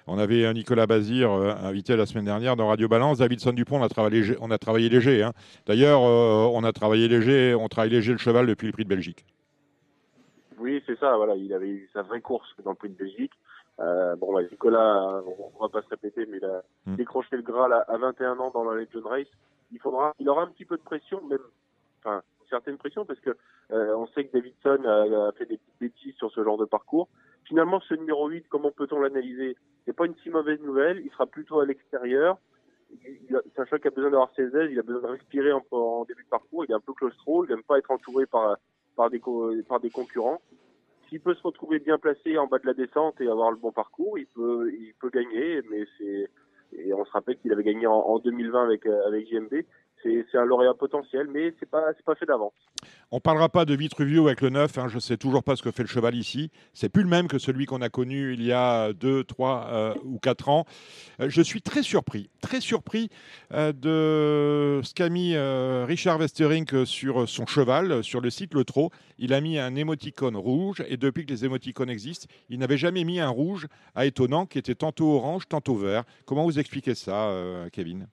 On 0.06 0.18
avait 0.18 0.46
un 0.46 0.52
Nicolas 0.52 0.86
Bazir 0.86 1.32
euh, 1.32 1.54
invité 1.64 1.96
la 1.96 2.06
semaine 2.06 2.26
dernière 2.26 2.58
dans 2.58 2.68
Radio 2.68 2.90
Balance. 2.90 3.20
Davidson 3.20 3.54
Dupont, 3.54 3.80
on 3.80 3.84
a 3.84 3.88
travaillé 3.88 4.18
léger. 4.18 4.36
On 4.42 4.52
a 4.52 4.58
travaillé 4.58 4.90
léger 4.90 5.24
hein. 5.24 5.32
D'ailleurs, 5.66 6.02
euh, 6.04 6.50
on 6.54 6.66
a 6.66 6.74
travaillé 6.74 7.08
léger. 7.08 7.56
On 7.56 7.70
travaille 7.70 7.92
léger 7.92 8.12
le 8.12 8.18
cheval 8.18 8.48
depuis 8.48 8.68
le 8.68 8.74
prix 8.74 8.84
de 8.84 8.90
Belgique. 8.90 9.26
Oui, 10.60 10.84
c'est 10.86 11.00
ça. 11.00 11.16
Voilà, 11.16 11.36
il 11.36 11.54
avait 11.54 11.70
eu 11.70 11.90
sa 11.94 12.02
vraie 12.02 12.20
course 12.22 12.50
dans 12.66 12.72
le 12.72 12.76
prix 12.76 12.90
de 12.90 12.96
Belgique. 12.98 13.32
Euh, 13.80 14.16
bon, 14.18 14.34
bah, 14.34 14.42
Nicolas, 14.50 15.22
on, 15.26 15.52
on 15.58 15.64
va 15.64 15.70
pas 15.70 15.82
se 15.82 15.90
répéter, 15.90 16.26
mais 16.30 16.38
il 16.38 16.46
a 16.46 16.62
Mm. 16.88 16.96
décroché 16.98 17.36
le 17.36 17.42
Graal 17.42 17.74
à, 17.74 17.80
à 17.88 17.98
21 17.98 18.38
ans 18.40 18.52
dans 18.54 18.64
la 18.64 18.76
Legend 18.80 19.06
Race. 19.06 19.26
Il 19.72 19.80
faudra, 19.80 20.14
il 20.20 20.30
aura 20.30 20.44
un 20.44 20.48
petit 20.48 20.66
peu 20.66 20.78
de 20.78 20.84
pression, 20.84 21.22
même, 21.26 21.40
enfin, 22.00 22.22
une 22.42 22.48
certaine 22.50 22.78
pression, 22.78 23.06
parce 23.06 23.20
que 23.20 23.36
euh, 23.72 23.96
on 23.96 24.08
sait 24.08 24.26
que 24.26 24.34
Davidson 24.34 24.84
a, 24.86 25.32
fait 25.34 25.46
des 25.46 25.58
petites 25.58 25.80
bêtises 25.80 26.16
sur 26.16 26.32
ce 26.32 26.44
genre 26.44 26.58
de 26.58 26.66
parcours. 26.66 27.10
Finalement, 27.46 27.80
ce 27.82 27.94
numéro 27.96 28.28
8, 28.28 28.46
comment 28.50 28.72
peut-on 28.72 29.00
l'analyser? 29.00 29.58
C'est 29.86 29.96
pas 29.96 30.06
une 30.06 30.16
si 30.24 30.30
mauvaise 30.30 30.60
nouvelle. 30.62 31.02
Il 31.04 31.12
sera 31.12 31.26
plutôt 31.26 31.60
à 31.60 31.66
l'extérieur. 31.66 32.38
C'est 33.04 33.60
un 33.60 33.66
cheval 33.66 33.82
qui 33.82 33.88
a 33.88 33.92
besoin 33.92 34.12
d'avoir 34.12 34.32
ses 34.36 34.56
ailes. 34.56 34.72
Il 34.72 34.80
a 34.80 34.84
besoin 34.84 35.02
de 35.02 35.08
respirer 35.08 35.52
en, 35.52 35.64
en 35.72 36.06
début 36.06 36.24
de 36.24 36.30
parcours. 36.30 36.66
Il 36.66 36.72
est 36.72 36.76
un 36.76 36.80
peu 36.80 36.94
claustro. 36.94 37.46
Il 37.46 37.50
n'aime 37.50 37.64
pas 37.64 37.78
être 37.78 37.92
entouré 37.92 38.26
par 38.26 38.58
par 38.96 39.10
des 39.10 39.22
par 39.68 39.80
des 39.80 39.90
concurrents. 39.90 40.42
S'il 41.10 41.20
peut 41.22 41.36
se 41.36 41.44
retrouver 41.44 41.80
bien 41.80 41.98
placé 41.98 42.38
en 42.38 42.48
bas 42.48 42.58
de 42.58 42.66
la 42.66 42.74
descente 42.74 43.22
et 43.22 43.28
avoir 43.28 43.52
le 43.52 43.58
bon 43.58 43.72
parcours, 43.72 44.18
il 44.18 44.26
peut, 44.28 44.72
il 44.74 44.94
peut 45.00 45.10
gagner. 45.10 45.62
Mais 45.70 45.86
c'est, 45.98 46.30
et 46.78 46.94
on 46.94 47.06
se 47.06 47.12
rappelle 47.12 47.38
qu'il 47.38 47.52
avait 47.52 47.64
gagné 47.64 47.88
en, 47.88 47.94
en 47.94 48.20
2020 48.20 48.64
avec 48.64 48.86
euh, 48.86 49.08
avec 49.08 49.28
JMB. 49.28 49.64
C'est, 50.04 50.26
un 50.36 50.46
lauréat 50.46 50.74
potentiel, 50.76 51.28
mais 51.34 51.54
c'est 51.60 51.70
pas, 51.70 51.94
pas 52.06 52.16
fait 52.16 52.26
d'avance. 52.26 52.54
On 53.10 53.20
parlera 53.20 53.50
pas 53.50 53.66
de 53.66 53.74
Vitruvio 53.74 54.28
avec 54.28 54.42
le 54.42 54.50
9. 54.50 54.78
Hein. 54.78 54.88
Je 54.88 55.00
sais 55.00 55.18
toujours 55.18 55.44
pas 55.44 55.56
ce 55.56 55.64
que 55.64 55.72
fait 55.72 55.82
le 55.82 55.90
cheval 55.90 56.14
ici. 56.14 56.52
C'est 56.74 56.90
plus 56.90 57.02
le 57.02 57.10
même 57.10 57.28
que 57.28 57.40
celui 57.40 57.66
qu'on 57.66 57.82
a 57.82 57.90
connu 57.90 58.34
il 58.34 58.44
y 58.44 58.52
a 58.52 58.94
2, 58.94 59.24
3 59.24 59.96
ou 60.04 60.20
4 60.20 60.50
ans. 60.50 60.66
Euh, 61.22 61.30
je 61.30 61.42
suis 61.42 61.62
très 61.62 61.82
surpris, 61.82 62.30
très 62.42 62.62
surpris 62.62 63.10
euh, 63.52 63.74
de 63.74 64.82
ce 64.84 64.94
qu'a 64.94 65.10
mis 65.10 65.36
euh, 65.36 65.86
Richard 65.88 66.20
Westerink 66.20 66.86
sur 66.86 67.28
son 67.28 67.46
cheval, 67.46 67.92
euh, 67.92 68.02
sur 68.02 68.22
le 68.22 68.30
site 68.30 68.54
Le 68.54 68.64
Trot. 68.64 68.92
Il 69.18 69.34
a 69.34 69.42
mis 69.42 69.58
un 69.58 69.76
émoticône 69.76 70.36
rouge 70.36 70.84
et 70.88 70.98
depuis 70.98 71.26
que 71.26 71.32
les 71.32 71.46
émoticônes 71.46 71.90
existent, 71.90 72.28
il 72.50 72.60
n'avait 72.60 72.78
jamais 72.78 73.04
mis 73.04 73.20
un 73.20 73.30
rouge 73.30 73.68
à 73.96 74.06
étonnant 74.06 74.46
qui 74.46 74.58
était 74.58 74.76
tantôt 74.76 75.14
orange, 75.14 75.48
tantôt 75.48 75.76
vert. 75.76 76.04
Comment 76.26 76.44
vous 76.44 76.60
expliquez 76.60 76.96
ça, 76.96 77.30
euh, 77.30 77.70
Kevin? 77.72 78.08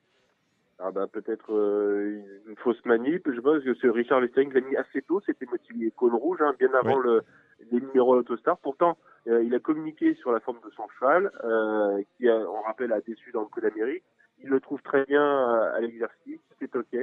Ah 0.85 0.91
bah 0.91 1.07
peut-être 1.07 1.53
euh, 1.53 2.21
une 2.49 2.57
fausse 2.57 2.85
manip. 2.85 3.31
Je 3.31 3.41
pense 3.41 3.63
que 3.63 3.75
ce 3.75 3.87
Richard 3.87 4.21
Westering 4.21 4.53
l'a 4.53 4.61
mis 4.63 4.77
assez 4.77 5.03
tôt. 5.03 5.21
C'était 5.25 5.47
motivé 5.47 5.93
cône 5.93 6.15
rouge, 6.15 6.39
hein, 6.41 6.55
bien 6.59 6.75
avant 6.75 6.99
le, 6.99 7.23
les 7.71 7.81
numéros 7.81 8.17
Autostar. 8.17 8.59
Pourtant, 8.59 8.97
euh, 9.29 9.45
il 9.45 9.55
a 9.55 9.61
communiqué 9.61 10.15
sur 10.15 10.33
la 10.33 10.41
forme 10.41 10.59
de 10.65 10.71
son 10.71 10.89
cheval, 10.99 11.31
euh, 11.45 12.03
qui, 12.17 12.29
a, 12.29 12.37
on 12.37 12.63
rappelle, 12.63 12.93
a 12.93 13.01
déçu 13.01 13.31
dans 13.31 13.43
le 13.43 13.47
Prix 13.47 13.61
d'Amérique. 13.61 14.03
Il 14.43 14.49
le 14.49 14.59
trouve 14.59 14.83
très 14.83 15.05
bien 15.05 15.23
euh, 15.23 15.77
à 15.77 15.81
l'exercice, 15.81 16.41
c'est 16.59 16.75
ok. 16.75 16.97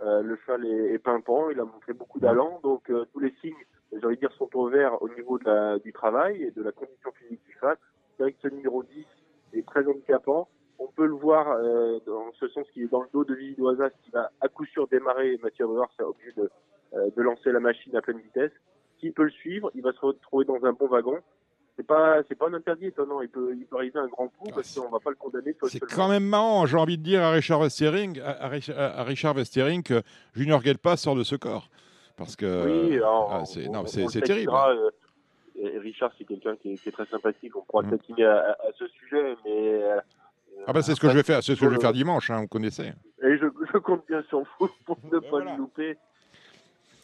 Le 0.00 0.36
cheval 0.44 0.66
est, 0.66 0.92
est 0.92 0.98
pimpant, 0.98 1.48
il 1.48 1.58
a 1.58 1.64
montré 1.64 1.94
beaucoup 1.94 2.20
d'allant, 2.20 2.60
donc 2.62 2.92
tous 3.12 3.20
les 3.20 3.32
signes, 3.40 3.54
j'ai 3.90 4.04
envie 4.04 4.16
de 4.16 4.20
dire, 4.20 4.32
sont 4.32 4.50
au 4.54 4.68
vert 4.68 5.00
au 5.00 5.08
niveau 5.08 5.38
de 5.38 5.44
la, 5.46 5.78
du 5.78 5.94
travail 5.94 6.42
et 6.42 6.50
de 6.50 6.62
la 6.62 6.72
condition 6.72 7.10
physique 7.12 7.42
du 7.46 7.54
cheval. 7.54 7.78
C'est 8.16 8.24
vrai 8.24 8.32
que 8.32 8.38
ce 8.42 8.48
numéro 8.48 8.82
10 8.82 9.06
est 9.54 9.66
très 9.66 9.86
handicapant. 9.86 10.48
Peut 10.96 11.06
le 11.06 11.14
voir 11.14 11.48
euh, 11.50 11.98
dans 12.06 12.32
ce 12.38 12.46
sens 12.48 12.64
qu'il 12.72 12.84
est 12.84 12.88
dans 12.90 13.02
le 13.02 13.08
dos 13.12 13.24
de 13.24 13.34
Vivi 13.34 13.54
Doisas, 13.56 13.90
qui 14.04 14.10
va 14.12 14.30
à 14.40 14.46
coup 14.48 14.64
sûr 14.66 14.86
démarrer. 14.86 15.38
Mathieu 15.42 15.66
Bauer 15.66 15.88
sera 15.98 16.08
obligé 16.08 16.30
de, 16.36 16.48
euh, 16.94 17.10
de 17.16 17.22
lancer 17.22 17.50
la 17.50 17.58
machine 17.58 17.96
à 17.96 18.00
pleine 18.00 18.18
vitesse. 18.20 18.52
S'il 19.00 19.12
peut 19.12 19.24
le 19.24 19.30
suivre, 19.30 19.70
il 19.74 19.82
va 19.82 19.92
se 19.92 19.98
retrouver 20.00 20.44
dans 20.44 20.64
un 20.64 20.72
bon 20.72 20.86
wagon. 20.86 21.18
C'est 21.76 21.84
pas, 21.84 22.18
c'est 22.28 22.36
pas 22.36 22.46
un 22.46 22.54
interdit 22.54 22.86
étonnant. 22.86 23.20
Il 23.22 23.28
peut, 23.28 23.56
il 23.58 23.66
peut 23.66 23.74
arriver 23.76 23.98
un 23.98 24.06
grand 24.06 24.28
coup 24.28 24.46
Ah, 24.50 24.52
parce 24.54 24.72
qu'on 24.78 24.88
va 24.88 25.00
pas 25.00 25.10
le 25.10 25.16
condamner. 25.16 25.56
C'est 25.64 25.80
quand 25.80 26.08
même 26.08 26.22
marrant, 26.24 26.64
j'ai 26.66 26.76
envie 26.76 26.96
de 26.96 27.02
dire 27.02 27.22
à 27.24 27.32
Richard 27.32 27.58
Westering, 27.60 28.20
à, 28.20 28.44
à 28.44 28.48
Rich- 28.48 28.70
à 28.70 29.02
Richard 29.02 29.34
Westering 29.34 29.82
que 29.82 30.00
Junior 30.34 30.60
Gelpa 30.62 30.96
sort 30.96 31.16
de 31.16 31.24
ce 31.24 31.34
corps. 31.34 31.68
Parce 32.16 32.36
que 32.36 32.66
Oui, 32.90 32.96
alors, 32.98 33.30
ah, 33.32 33.44
c'est 33.44 34.20
terrible. 34.20 34.52
euh, 34.54 34.90
Richard, 35.80 36.12
c'est 36.16 36.24
quelqu'un 36.24 36.54
qui, 36.54 36.74
est- 36.74 36.76
qui 36.76 36.88
est 36.88 36.92
très 36.92 37.06
sympathique. 37.06 37.56
On 37.56 37.62
pourra 37.62 37.82
Mm. 37.82 37.98
le 38.18 38.26
à- 38.28 38.52
à 38.52 38.72
ce 38.78 38.86
sujet, 38.86 39.34
mais. 39.44 39.82
Euh, 40.64 40.68
Ah 40.68 40.72
bah 40.72 40.82
c'est 40.82 40.94
ce 40.94 41.00
que 41.00 41.08
je 41.08 41.14
vais 41.16 41.22
faire, 41.22 41.42
c'est 41.42 41.54
ce 41.54 41.60
que 41.60 41.66
je 41.66 41.70
vais 41.70 41.76
euh, 41.76 41.80
faire 41.80 41.92
dimanche, 41.92 42.30
hein, 42.30 42.40
vous 42.40 42.48
connaissez. 42.48 42.92
Et 43.22 43.36
je, 43.38 43.46
je 43.72 43.78
compte 43.78 44.02
bien 44.08 44.22
sur 44.28 44.40
vous 44.58 44.68
pour 44.86 44.98
ne 45.12 45.18
pas 45.18 45.26
Voilà. 45.30 45.52
le 45.52 45.58
louper. 45.58 45.96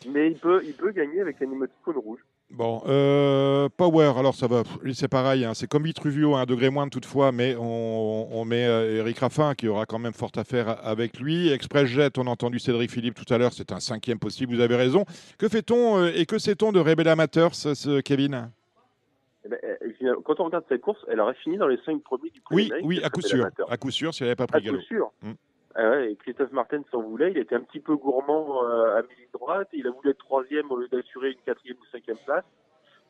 Mais 0.09 0.31
il 0.31 0.38
peut, 0.38 0.62
il 0.64 0.73
peut 0.73 0.93
gagner 0.93 1.21
avec 1.21 1.43
un 1.43 1.50
émoticône 1.50 1.99
rouge. 1.99 2.21
Bon, 2.52 2.83
euh, 2.88 3.69
Power, 3.76 4.14
alors 4.19 4.35
ça 4.35 4.49
va, 4.49 4.64
c'est 4.93 5.07
pareil, 5.07 5.45
hein, 5.45 5.52
c'est 5.55 5.69
comme 5.69 5.85
Vitruvio, 5.85 6.35
un 6.35 6.47
degré 6.47 6.69
moins 6.69 6.88
toutefois, 6.88 7.31
mais 7.31 7.55
on, 7.57 8.29
on 8.33 8.45
met 8.45 8.67
euh, 8.67 8.97
Eric 8.99 9.21
Raffin 9.21 9.55
qui 9.55 9.69
aura 9.69 9.87
quand 9.87 10.00
même 10.00 10.14
fort 10.14 10.33
à 10.35 10.43
faire 10.43 10.85
avec 10.85 11.21
lui. 11.21 11.52
Express 11.52 11.87
Jet, 11.87 12.19
on 12.19 12.26
a 12.26 12.31
entendu 12.31 12.59
Cédric 12.59 12.90
Philippe 12.90 13.14
tout 13.14 13.33
à 13.33 13.38
l'heure, 13.38 13.52
c'est 13.52 13.71
un 13.71 13.79
cinquième 13.79 14.19
possible, 14.19 14.52
vous 14.52 14.61
avez 14.61 14.75
raison. 14.75 15.05
Que 15.38 15.49
fait-on 15.49 15.99
euh, 15.99 16.12
et 16.12 16.26
que 16.26 16.38
sait-on 16.38 16.73
de 16.73 16.81
Rebel 16.81 17.07
Amateurs, 17.07 17.55
ce 17.55 18.00
Kevin? 18.00 18.50
Eh 19.44 19.49
ben, 19.49 19.59
finalement, 19.97 20.20
quand 20.23 20.40
on 20.40 20.44
regarde 20.44 20.64
cette 20.68 20.82
course, 20.82 21.04
elle 21.09 21.20
aurait 21.20 21.35
fini 21.35 21.56
dans 21.56 21.66
les 21.66 21.78
cinq 21.78 22.02
premiers 22.02 22.30
du 22.30 22.40
Prix 22.42 22.54
Oui, 22.56 22.73
oui, 22.85 23.00
à 23.02 23.09
coup 23.09 23.23
sûr, 23.23 23.47
à 23.68 23.76
coup 23.76 23.90
sûr, 23.90 24.12
s'il 24.12 24.26
n'avait 24.26 24.37
pas 24.37 24.44
À 24.44 24.47
pris 24.49 24.61
coup 24.61 24.66
galop. 24.66 24.80
sûr. 24.82 25.11
Mm. 25.23 25.32
Ah 25.76 26.00
et 26.00 26.16
Christophe 26.16 26.50
Martin 26.52 26.82
s'en 26.90 27.00
voulait. 27.00 27.30
Il 27.30 27.38
était 27.38 27.54
un 27.54 27.61
petit 27.61 27.80
peu 27.80 27.94
gourmand 27.97 28.64
euh, 28.64 28.99
à 28.99 29.02
mi 29.02 29.09
droite. 29.32 29.68
Il 29.73 29.87
a 29.87 29.90
voulu 29.90 30.11
être 30.11 30.18
troisième 30.18 30.70
au 30.70 30.76
lieu 30.76 30.88
d'assurer 30.88 31.30
une 31.30 31.38
quatrième 31.47 31.76
ou 31.80 31.87
cinquième 31.92 32.18
place. 32.26 32.44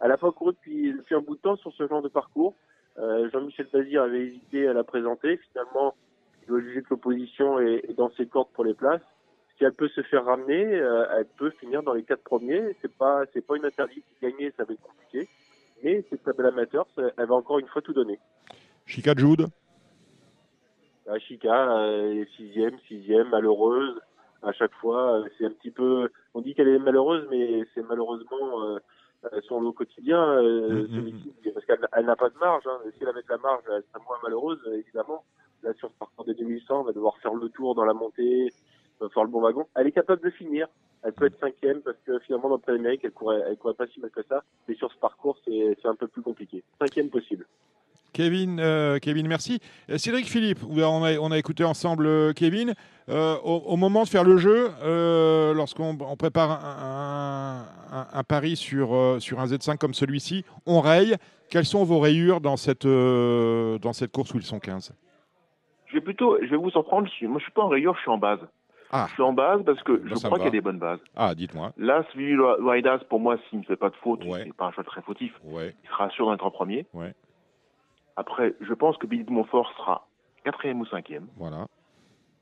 Elle 0.01 0.09
n'a 0.09 0.19
pas 0.19 0.31
couru 0.31 0.53
depuis, 0.53 0.93
depuis 0.93 1.15
un 1.15 1.21
bout 1.21 1.37
de 1.37 1.41
temps 1.41 1.57
sur 1.57 1.73
ce 1.73 1.89
genre 1.89 2.03
de 2.03 2.09
parcours. 2.09 2.55
Euh, 2.99 3.31
Jean-Michel 3.31 3.67
Bazir 3.73 4.03
avait 4.03 4.27
hésité 4.27 4.69
à 4.69 4.73
la 4.75 4.85
présenter. 4.85 5.39
Finalement, 5.51 5.95
il 6.43 6.49
doit 6.49 6.61
juger 6.61 6.83
que 6.83 6.91
l'opposition 6.91 7.59
est, 7.61 7.85
est 7.89 7.97
dans 7.97 8.11
ses 8.13 8.27
cordes 8.27 8.51
pour 8.53 8.65
les 8.65 8.75
places. 8.75 9.03
Si 9.57 9.65
elle 9.65 9.73
peut 9.75 9.89
se 9.89 10.03
faire 10.03 10.27
ramener, 10.27 10.65
euh, 10.65 11.07
elle 11.19 11.27
peut 11.39 11.51
finir 11.61 11.83
dans 11.83 11.95
les 11.95 12.03
quatre 12.03 12.23
premiers. 12.23 12.77
C'est 12.83 12.95
pas, 12.95 13.23
c'est 13.33 13.45
pas 13.45 13.57
une 13.57 13.65
interdite. 13.65 14.05
Gagner, 14.23 14.53
ça 14.57 14.65
va 14.65 14.75
être 14.75 14.83
compliqué. 14.83 15.29
Mais 15.83 16.05
c'est 16.11 16.23
très 16.23 16.33
belle 16.33 16.47
amateur. 16.47 16.87
Elle 16.97 17.27
va 17.27 17.35
encore 17.35 17.59
une 17.59 17.67
fois 17.69 17.83
tout 17.83 17.93
donner. 17.93 18.19
Chica 18.87 19.15
Jude, 19.17 19.47
La 21.07 21.19
Chica, 21.19 21.79
euh, 21.79 22.25
sixième, 22.37 22.79
sixième, 22.89 23.29
malheureuse. 23.29 24.01
À 24.43 24.53
chaque 24.53 24.75
fois, 24.75 25.19
euh, 25.19 25.29
c'est 25.39 25.47
un 25.47 25.51
petit 25.51 25.71
peu. 25.71 26.11
On 26.35 26.41
dit 26.41 26.55
qu'elle 26.55 26.69
est 26.69 26.79
malheureuse, 26.79 27.27
mais 27.31 27.65
c'est 27.75 27.87
malheureusement 27.87 28.65
euh, 28.65 28.79
son 29.47 29.61
lot 29.61 29.73
quotidien. 29.73 30.43
Mhm, 30.43 30.89
celui-ci, 30.89 31.33
parce 31.55 31.67
qu'elle 31.67 31.87
elle 31.93 32.07
n'a 32.07 32.17
pas 32.17 32.31
de 32.31 32.39
marge. 32.39 32.65
Hein. 32.67 32.79
Si 32.97 33.03
elle 33.03 33.09
avait 33.09 33.23
de 33.23 33.29
la 33.29 33.39
marge, 33.39 33.63
elle 33.69 33.83
serait 33.93 34.05
moins 34.05 34.19
malheureuse, 34.23 34.61
évidemment. 34.73 35.25
Là, 35.63 35.73
sur 35.75 35.91
ce 35.91 35.95
parcours 35.99 36.25
des 36.25 36.35
2100, 36.35 36.81
elle 36.81 36.87
va 36.87 36.93
devoir 36.93 37.19
faire 37.19 37.35
le 37.35 37.49
tour 37.51 37.75
dans 37.75 37.85
la 37.85 37.93
montée, 37.93 38.49
faire 38.99 39.25
le 39.25 39.31
bon 39.31 39.41
wagon. 39.41 39.67
Elle 39.77 39.87
est 39.87 39.93
capable 39.93 40.23
de 40.23 40.31
finir. 40.31 40.69
Elle 41.03 41.13
peut 41.13 41.27
être 41.27 41.41
cinquième 41.41 41.81
parce 41.81 41.97
que 42.07 42.19
finalement, 42.21 42.49
dans 42.51 42.57
le 42.57 42.61
Prix 42.61 42.99
elle 43.03 43.11
courait, 43.13 43.41
elle 43.49 43.57
courait 43.57 43.75
pas 43.75 43.87
si 43.87 44.01
mal 44.01 44.11
que 44.11 44.23
ça. 44.29 44.43
Mais 44.69 44.75
sur 44.75 44.93
ce 44.93 44.99
parcours, 44.99 45.37
c'est 45.47 45.77
un 45.87 45.95
peu 45.95 46.07
plus 46.09 46.23
compliqué. 46.23 46.63
Cinquième 46.79 47.09
possible. 47.09 47.47
Kevin, 48.13 48.59
euh, 48.59 48.99
Kevin, 48.99 49.29
merci. 49.29 49.61
Euh, 49.89 49.97
Cédric 49.97 50.27
Philippe, 50.27 50.59
on 50.69 51.05
a, 51.05 51.17
on 51.19 51.31
a 51.31 51.39
écouté 51.39 51.63
ensemble 51.65 52.07
euh, 52.07 52.33
Kevin. 52.33 52.75
Euh, 53.09 53.37
au, 53.45 53.59
au 53.67 53.77
moment 53.77 54.03
de 54.03 54.09
faire 54.09 54.25
le 54.25 54.37
jeu, 54.37 54.71
euh, 54.83 55.55
lorsqu'on 55.55 55.97
on 56.01 56.17
prépare 56.17 56.51
un, 56.65 57.65
un- 57.93 58.07
un 58.13 58.23
pari 58.25 58.57
sur, 58.57 59.17
sur 59.21 59.39
un 59.41 59.47
Z5 59.47 59.79
comme 59.79 59.95
celui-ci, 59.95 60.45
on 60.67 60.81
raye. 60.81 61.17
Quelles 61.51 61.65
sont 61.65 61.85
vos 61.85 61.99
rayures 62.01 62.41
dans 62.41 62.57
cette, 62.57 62.85
euh, 62.85 63.79
dans 63.79 63.93
cette 63.93 64.13
course 64.13 64.35
où 64.35 64.39
ils 64.39 64.43
sont 64.45 64.59
15 64.61 64.93
Je 65.87 65.95
vais 65.95 66.01
plutôt, 66.01 66.37
je 66.43 66.47
vais 66.49 66.57
vous 66.57 66.71
je 66.71 67.11
suis- 67.13 67.27
Moi, 67.27 67.39
je 67.39 67.45
suis 67.45 67.53
pas 67.53 67.63
en 67.63 67.69
rayure, 67.69 67.95
je 67.97 68.01
suis 68.01 68.11
en 68.11 68.19
base. 68.19 68.41
Ah, 68.93 69.07
Je 69.09 69.15
suis 69.15 69.23
en 69.23 69.33
base 69.33 69.63
parce 69.65 69.83
que 69.83 69.93
Bah, 69.93 70.03
je 70.07 70.15
crois 70.27 70.39
qu'il 70.39 70.47
y 70.47 70.49
a 70.49 70.51
des 70.51 70.61
bonnes 70.61 70.79
bases. 70.79 71.01
ah 71.17 71.35
dites-moi. 71.35 71.73
Là, 71.77 72.05
celui 72.13 72.33
de 72.33 72.63
Waidas, 72.63 72.99
pour 73.09 73.21
moi, 73.21 73.37
s'il 73.49 73.61
ne 73.61 73.65
fait 73.65 73.77
pas 73.77 73.91
de 73.91 73.97
faute, 73.97 74.25
Ouais. 74.25 74.43
c'est 74.45 74.53
pas 74.55 74.67
un 74.67 74.73
choix 74.73 74.85
très 74.85 75.03
fautif. 75.03 75.33
Ouais, 75.45 75.75
Il 75.85 75.89
sera 75.91 76.11
sûr 76.11 76.31
d'être 76.31 76.45
en 76.45 76.51
premier. 76.51 76.87
Ouais. 76.93 77.15
Après, 78.17 78.55
je 78.61 78.75
pense 78.75 78.97
que 78.99 79.07
Billy 79.07 79.25
de 79.25 79.31
Montfort 79.31 79.73
sera 79.77 80.07
quatrième 80.45 80.81
ou 80.81 80.87
cinquième. 80.87 81.27
voilà. 81.37 81.67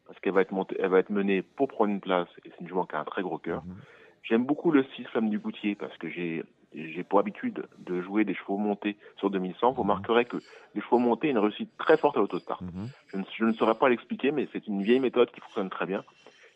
parce 0.06 0.18
qu'elle 0.20 0.32
va 0.32 0.40
être 0.40 0.52
montée, 0.52 0.74
elle 0.80 0.88
va 0.88 1.00
être 1.00 1.10
menée 1.10 1.42
pour 1.42 1.68
prendre 1.68 1.90
une 1.90 2.00
place 2.00 2.28
et 2.42 2.48
c'est 2.48 2.60
une 2.62 2.66
jument 2.68 2.86
qui 2.86 2.96
a 2.96 3.00
un 3.00 3.04
très 3.04 3.20
gros 3.20 3.36
cœur. 3.36 3.62
Mhm. 3.66 3.74
J'aime 4.22 4.44
beaucoup 4.46 4.70
le 4.70 4.82
6 4.96 5.04
Flamme 5.04 5.28
du 5.28 5.38
Goutier 5.38 5.74
parce 5.74 5.94
que 5.98 6.08
j'ai 6.08 6.42
j'ai 6.74 7.02
pour 7.04 7.18
habitude 7.18 7.66
de 7.78 8.00
jouer 8.02 8.24
des 8.24 8.34
chevaux 8.34 8.56
montés 8.56 8.96
sur 9.16 9.28
2100. 9.30 9.72
Vous 9.72 9.82
Mhm. 9.84 9.90
remarquerez 9.90 10.24
que 10.24 10.38
les 10.74 10.80
chevaux 10.80 10.98
montés 10.98 11.28
ont 11.28 11.32
une 11.32 11.38
réussite 11.38 11.70
très 11.78 11.98
forte 11.98 12.16
à 12.16 12.20
l'autostart. 12.20 12.62
Mhm. 12.62 12.88
Je 13.36 13.44
ne 13.44 13.52
saurais 13.52 13.74
pas 13.74 13.88
l'expliquer, 13.90 14.30
mais 14.32 14.48
c'est 14.52 14.66
une 14.66 14.82
vieille 14.82 15.00
méthode 15.00 15.30
qui 15.30 15.40
fonctionne 15.40 15.68
très 15.68 15.84
bien. 15.86 16.02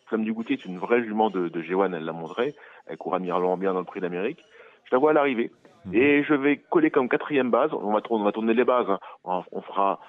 Flamme 0.07 0.23
du 0.23 0.33
Goutier 0.33 0.55
est 0.57 0.65
une 0.65 0.77
vraie 0.77 1.03
jument 1.03 1.29
de, 1.29 1.47
de 1.49 1.61
G1, 1.61 1.93
elle 1.95 2.03
l'a 2.05 2.13
montré. 2.13 2.55
Elle 2.87 2.97
court 2.97 3.15
admirablement 3.15 3.57
bien 3.57 3.73
dans 3.73 3.79
le 3.79 3.85
prix 3.85 4.01
d'Amérique. 4.01 4.43
Je 4.85 4.89
la 4.95 4.99
vois 4.99 5.11
à 5.11 5.13
l'arrivée. 5.13 5.51
Mhm. 5.85 5.95
Et 5.95 6.23
je 6.23 6.33
vais 6.33 6.57
coller 6.57 6.91
comme 6.91 7.09
quatrième 7.09 7.51
base. 7.51 7.73
On 7.73 7.91
va, 7.93 8.01
tourner, 8.01 8.21
on 8.21 8.25
va 8.25 8.31
tourner 8.31 8.53
les 8.53 8.63
bases. 8.65 8.89
hein. 8.89 8.99
On, 9.23 9.43
on 9.51 9.61
fera. 9.61 9.99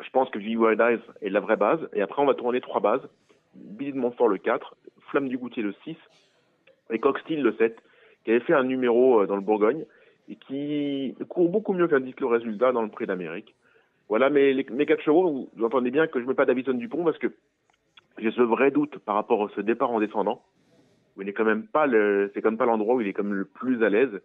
Je 0.00 0.10
pense 0.10 0.28
que 0.30 0.38
Vivi 0.38 0.56
Wild 0.56 0.80
Eyes 0.80 1.00
est 1.22 1.30
la 1.30 1.40
vraie 1.40 1.56
base. 1.56 1.80
Et 1.94 2.02
après, 2.02 2.20
on 2.22 2.26
va 2.26 2.34
tourner 2.34 2.60
trois 2.60 2.80
bases. 2.80 3.08
Billy 3.54 3.92
de 3.92 3.98
Montfort 3.98 4.28
le 4.28 4.36
4, 4.38 4.76
Flamme 5.10 5.28
du 5.28 5.38
Goutier 5.38 5.62
le 5.62 5.72
6 5.84 5.96
et 6.90 6.98
Coxsteel 6.98 7.42
le 7.42 7.54
7, 7.54 7.76
qui 8.24 8.30
avait 8.30 8.40
fait 8.40 8.52
un 8.52 8.64
numéro 8.64 9.20
euh, 9.22 9.26
dans 9.26 9.36
le 9.36 9.40
Bourgogne 9.40 9.84
et 10.28 10.36
qui 10.36 11.16
court 11.28 11.48
beaucoup 11.48 11.72
mieux 11.72 11.88
qu'indique 11.88 12.20
le 12.20 12.26
résultat 12.26 12.72
dans 12.72 12.82
le 12.82 12.88
prix 12.90 13.06
d'Amérique. 13.06 13.54
Voilà 14.08 14.28
mes, 14.28 14.52
les- 14.52 14.66
mes 14.70 14.84
quatre 14.86 15.02
chevaux. 15.02 15.22
Vous, 15.30 15.48
vous 15.56 15.64
entendez 15.64 15.90
bien 15.90 16.06
que 16.06 16.18
je 16.18 16.24
ne 16.24 16.28
mets 16.28 16.34
pas 16.34 16.44
Davison 16.44 16.74
Dupont 16.74 17.02
parce 17.04 17.18
que 17.18 17.28
j'ai 18.18 18.30
ce 18.30 18.42
vrai 18.42 18.70
doute 18.70 18.98
par 18.98 19.14
rapport 19.14 19.44
à 19.44 19.48
ce 19.54 19.60
départ 19.60 19.90
en 19.90 20.00
descendant. 20.00 20.42
Où 21.16 21.22
il 21.22 21.28
est 21.28 21.32
quand 21.32 21.44
même 21.44 21.66
pas 21.66 21.86
le, 21.86 22.30
c'est 22.34 22.42
pas 22.42 22.66
l'endroit 22.66 22.94
où 22.96 23.00
il 23.00 23.08
est 23.08 23.12
comme 23.12 23.32
le 23.32 23.44
plus 23.44 23.82
à 23.82 23.88
l'aise. 23.88 24.20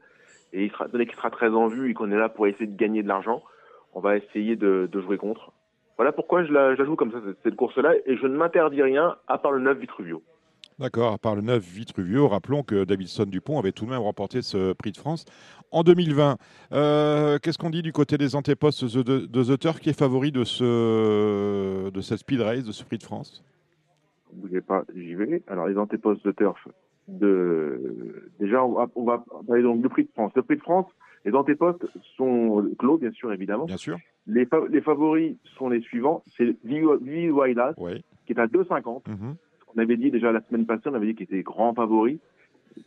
Et 0.53 0.65
il 0.65 0.71
sera, 0.71 0.88
donné 0.88 1.05
qu'il 1.05 1.15
sera 1.15 1.29
très 1.29 1.50
en 1.50 1.67
vue 1.67 1.89
et 1.89 1.93
qu'on 1.93 2.12
est 2.12 2.17
là 2.17 2.29
pour 2.29 2.48
essayer 2.48 2.67
de 2.67 2.75
gagner 2.75 3.03
de 3.03 3.07
l'argent, 3.07 3.41
on 3.93 4.01
va 4.01 4.17
essayer 4.17 4.55
de, 4.55 4.89
jouer 4.93 5.17
contre. 5.17 5.51
Voilà 5.98 6.12
pourquoi 6.12 6.43
je 6.43 6.51
la, 6.51 6.75
joue 6.75 6.95
comme 6.95 7.12
ça, 7.12 7.19
cette- 7.43 7.55
course-là, 7.55 7.93
et 8.05 8.17
je 8.17 8.27
ne 8.27 8.36
m'interdis 8.36 8.81
rien 8.81 9.15
à 9.27 9.38
part 9.38 9.51
le 9.51 9.60
9 9.60 9.77
Vitruvio. 9.77 10.21
D'accord, 10.79 11.13
à 11.13 11.17
part 11.17 11.36
le 11.36 11.41
9 11.41 11.62
Vitruvio, 11.62 12.27
rappelons 12.27 12.63
que 12.63 12.86
Davidson 12.86 13.25
Dupont 13.25 13.60
avait 13.60 13.71
tout 13.71 13.86
de 13.86 13.91
même 13.91 14.01
remporté 14.01 14.41
ce 14.41 14.74
prix 14.74 14.91
de 14.91 14.98
France 14.98 15.25
en 15.69 15.83
2020. 15.83 16.38
Euh, 16.74 17.38
Qu'est-ce 17.39 17.57
qu'on 17.57 17.69
dit 17.69 17.83
du 17.83 17.93
côté 17.93 18.17
des 18.17 18.36
antépostes 18.36 18.83
de, 18.83 19.03
de, 19.03 19.25
de 19.27 19.55
The 19.55 19.60
Turf 19.60 19.79
qui 19.79 19.89
est 19.89 19.98
favori 19.98 20.31
de, 20.31 20.43
ce, 20.43 21.89
de 21.89 22.01
cette 22.01 22.19
speed 22.19 22.41
race, 22.41 22.63
de 22.63 22.71
ce 22.71 22.83
prix 22.83 22.98
de 22.98 23.03
France? 23.03 23.43
Bougez 24.34 24.62
pas, 24.62 24.84
j'y 24.96 25.16
vais. 25.16 25.42
Alors, 25.48 25.68
les 25.68 25.78
antépostes 25.78 26.26
de 26.26 26.32
turf, 26.32 26.68
de... 27.08 28.32
déjà, 28.40 28.64
on 28.64 28.74
va, 28.74 28.88
on 28.96 29.04
va 29.04 29.24
parler 29.48 29.64
donc 29.64 29.82
du 29.82 29.90
prix 29.90 30.04
de 30.04 30.10
France. 30.14 30.32
Le 30.36 30.42
prix 30.44 30.56
de 30.58 30.62
France, 30.62 30.86
les 31.26 31.34
antépostes 31.34 31.86
sont 32.18 32.70
clos, 32.80 32.98
bien 32.98 33.12
sûr, 33.12 33.32
évidemment. 33.34 33.66
Bien 33.66 33.78
sûr. 33.78 33.98
Les, 34.28 34.46
fa- 34.46 34.68
les 34.70 34.82
favoris 34.82 35.36
sont 35.58 35.70
les 35.70 35.82
suivants. 35.82 36.24
C'est 36.38 36.56
Vivi 36.64 37.30
Wailas, 37.30 37.74
Oui. 37.78 38.04
qui 38.26 38.34
est 38.34 38.40
à 38.40 38.48
2,50. 38.48 39.10
Mhm. 39.10 39.36
On 39.76 39.80
avait 39.80 39.98
dit 39.98 40.12
déjà 40.12 40.32
la 40.32 40.42
semaine 40.42 40.66
passée, 40.66 40.84
on 40.88 40.94
avait 40.94 41.08
dit 41.08 41.16
qu'il 41.16 41.24
était 41.26 41.42
grand 41.44 41.74
favori. 41.74 42.20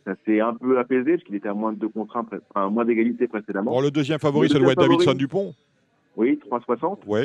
Ça 0.03 0.15
s'est 0.25 0.39
un 0.39 0.53
peu 0.55 0.79
apaisé, 0.79 1.11
parce 1.13 1.23
qu'il 1.23 1.35
était 1.35 1.47
à 1.49 1.53
moins 1.53 1.73
de 1.73 1.77
deux 1.79 1.89
enfin, 1.95 2.69
moins 2.69 2.85
d'égalité 2.85 3.27
précédemment. 3.27 3.71
Bon, 3.71 3.81
le 3.81 3.91
deuxième 3.91 4.19
favori, 4.19 4.47
Le 4.47 4.53
ça 4.53 4.59
doit 4.59 4.71
être 4.71 4.77
deuxième 4.77 4.89
Davidson 4.97 5.11
favori. 5.11 5.17
Dupont. 5.17 5.53
Oui, 6.17 6.39
3,60. 6.49 6.99
Oui. 7.07 7.19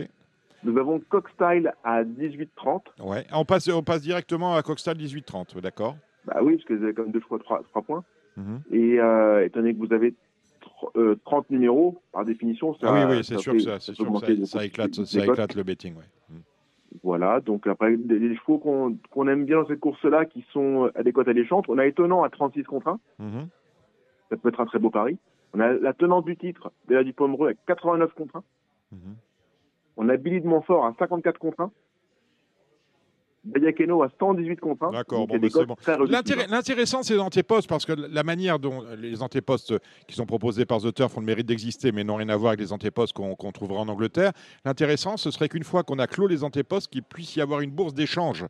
Nous 0.63 0.77
avons 0.79 1.01
Cockstyle 1.01 1.73
à 1.85 2.05
18,30. 2.05 2.81
Ouais. 3.01 3.27
On, 3.33 3.45
passe, 3.45 3.69
on 3.69 3.83
passe 3.83 4.03
directement 4.03 4.55
à 4.55 4.63
Coxtal 4.63 4.97
18-30, 4.97 5.59
d'accord? 5.61 5.97
Bah 6.27 6.39
oui, 6.43 6.57
parce 6.57 6.67
que 6.67 6.75
vous 6.75 6.85
avez 6.85 6.93
quand 6.93 7.03
même 7.03 7.13
deux 7.13 7.21
fois 7.21 7.39
3, 7.39 7.63
points. 7.83 8.05
Mhm. 8.37 8.61
Et 8.71 9.01
euh, 9.01 9.45
étant 9.45 9.61
donné 9.61 9.75
que 9.75 9.79
vous 9.79 9.93
avez 9.93 10.15
euh, 10.97 11.17
30 11.25 11.51
numéros, 11.51 12.01
par 12.13 12.25
définition, 12.25 12.75
ça 12.75 12.89
Ah 12.91 13.07
oui, 13.09 13.17
oui, 13.17 13.25
c'est 13.25 13.39
sûr 13.39 13.53
fait- 13.55 13.61
ça, 13.61 13.81
sûr 13.81 13.95
que 14.21 14.45
ça, 14.45 14.59
ça 14.59 14.65
éclate, 14.65 14.99
éclate 14.99 15.55
le 15.55 15.63
betting. 15.63 15.95
ouais. 15.97 16.05
Mhm. 16.31 16.43
Voilà, 17.03 17.41
donc 17.41 17.67
après, 17.67 17.97
les, 17.97 18.37
chevaux 18.37 18.59
qu'on 18.59 18.97
qu'on 19.11 19.29
aime 19.29 19.45
bien 19.47 19.63
dans 19.63 19.67
cette 19.69 19.81
course-là, 19.81 20.25
qui 20.27 20.45
sont 20.53 20.91
à 20.95 21.03
des 21.03 21.13
cotes 21.13 21.29
alléchantes, 21.29 21.67
on 21.69 21.79
a 21.79 21.87
étonnant 21.87 22.23
à 22.25 22.29
36 22.31 22.65
contre 22.65 22.89
1, 22.89 23.01
Mhm. 23.19 23.49
ça 24.29 24.37
peut 24.37 24.49
être 24.49 24.61
un 24.61 24.67
très 24.67 24.79
beau 24.79 24.91
pari. 24.91 25.17
On 25.55 25.61
a 25.61 25.73
la 25.73 25.93
tenante 25.95 26.25
du 26.27 26.37
titre, 26.37 26.71
Bella 26.87 27.03
du 27.05 27.13
Pomereux, 27.13 27.49
à 27.51 27.55
89 27.67 28.13
contre 28.15 28.37
1. 28.37 28.43
Mhm. 28.93 29.17
On 30.03 30.09
a 30.09 30.17
Billy 30.17 30.41
de 30.41 30.47
Montfort 30.47 30.87
à 30.87 30.95
54 30.99 31.39
contre 31.39 31.61
1. 31.61 31.71
Bayakeno 33.45 34.03
à 34.03 34.09
118 34.19 34.57
contre 34.59 34.85
1. 34.85 34.93
D'accord, 34.93 35.27
bon, 35.27 35.39
bah, 35.39 35.49
c'est 35.53 35.67
bon. 35.67 35.77
L'intéressant, 36.49 37.03
c'est 37.03 37.13
les 37.13 37.21
antépostes, 37.21 37.69
parce 37.69 37.85
que 37.85 37.93
la 37.93 38.23
manière 38.23 38.59
dont 38.59 38.83
les 38.97 39.23
antépostes 39.23 39.75
qui 40.09 40.15
sont 40.15 40.25
proposés 40.25 40.65
par 40.65 40.81
The 40.81 40.95
Turf 40.95 41.19
ont 41.19 41.21
le 41.21 41.27
mérite 41.27 41.47
d'exister, 41.47 41.93
mais 41.93 42.03
n'ont 42.03 42.17
rien 42.17 42.31
à 42.31 42.37
voir 42.39 42.53
avec 42.53 42.61
les 42.61 42.73
antépostes 42.73 43.13
qu'on 43.13 43.35
qu'on 43.35 43.53
trouvera 43.53 43.81
en 43.81 43.89
Angleterre. 43.89 44.33
L'intéressant, 44.65 45.19
ce 45.19 45.31
serait 45.31 45.51
qu'une 45.51 45.65
fois 45.65 45.83
qu'on 45.83 45.99
a 45.99 46.07
clos 46.07 46.29
les 46.29 46.45
antépostes, 46.45 46.91
qu'il 46.91 47.03
puisse 47.03 47.37
y 47.37 47.43
avoir 47.43 47.61
une 47.61 47.71
bourse 47.71 47.93
d'échange 47.93 48.47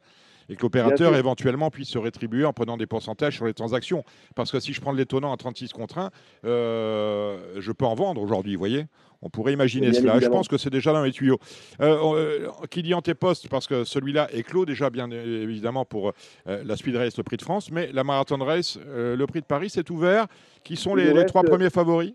et 0.50 0.56
que 0.56 0.62
l'opérateur 0.62 1.16
éventuellement 1.16 1.70
puisse 1.70 1.88
se 1.88 1.98
rétribuer 1.98 2.44
en 2.44 2.52
prenant 2.52 2.76
des 2.76 2.86
pourcentages 2.86 3.36
sur 3.36 3.46
les 3.46 3.54
transactions. 3.54 4.04
Parce 4.34 4.50
que 4.50 4.60
si 4.60 4.72
je 4.72 4.80
prends 4.80 4.92
l'étonnant 4.92 5.32
à 5.32 5.36
36 5.36 5.72
contre 5.72 5.98
1, 5.98 6.10
euh, 6.44 7.38
je 7.58 7.72
peux 7.72 7.86
en 7.86 7.94
vendre 7.94 8.20
aujourd'hui, 8.20 8.54
vous 8.54 8.58
voyez? 8.58 8.86
On 9.22 9.28
pourrait 9.28 9.52
imaginer 9.52 9.92
cela. 9.92 10.18
Je 10.18 10.28
pense 10.28 10.48
que 10.48 10.56
c'est 10.56 10.70
déjà 10.70 10.92
dans 10.92 11.02
les 11.02 11.12
tuyaux. 11.12 11.38
Euh, 11.80 11.98
euh, 12.14 12.48
qui 12.70 12.82
dit 12.82 12.94
antéposte, 12.94 13.48
parce 13.48 13.66
que 13.66 13.84
celui-là 13.84 14.28
est 14.32 14.42
clos 14.42 14.64
déjà, 14.64 14.88
bien 14.88 15.10
évidemment, 15.10 15.84
pour 15.84 16.12
euh, 16.48 16.62
la 16.64 16.76
Speed 16.76 16.96
Race, 16.96 17.16
le 17.18 17.22
Prix 17.22 17.36
de 17.36 17.42
France, 17.42 17.70
mais 17.70 17.90
la 17.92 18.02
Marathon 18.02 18.38
Race, 18.38 18.78
euh, 18.88 19.16
le 19.16 19.26
Prix 19.26 19.42
de 19.42 19.46
Paris, 19.46 19.68
c'est 19.68 19.90
ouvert. 19.90 20.26
Qui 20.64 20.76
sont 20.76 20.94
les, 20.94 21.12
les 21.12 21.26
trois 21.26 21.42
premiers 21.42 21.70
favoris? 21.70 22.14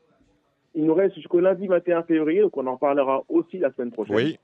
Il 0.74 0.86
nous 0.86 0.94
reste 0.94 1.16
jusqu'au 1.16 1.40
lundi 1.40 1.68
21 1.68 2.04
février, 2.04 2.42
donc 2.42 2.58
on 2.58 2.66
en 2.68 2.78
parlera 2.78 3.24
aussi 3.30 3.60
la 3.60 3.72
semaine 3.72 3.92
prochaine. 3.92 4.16
Oui. 4.16 4.40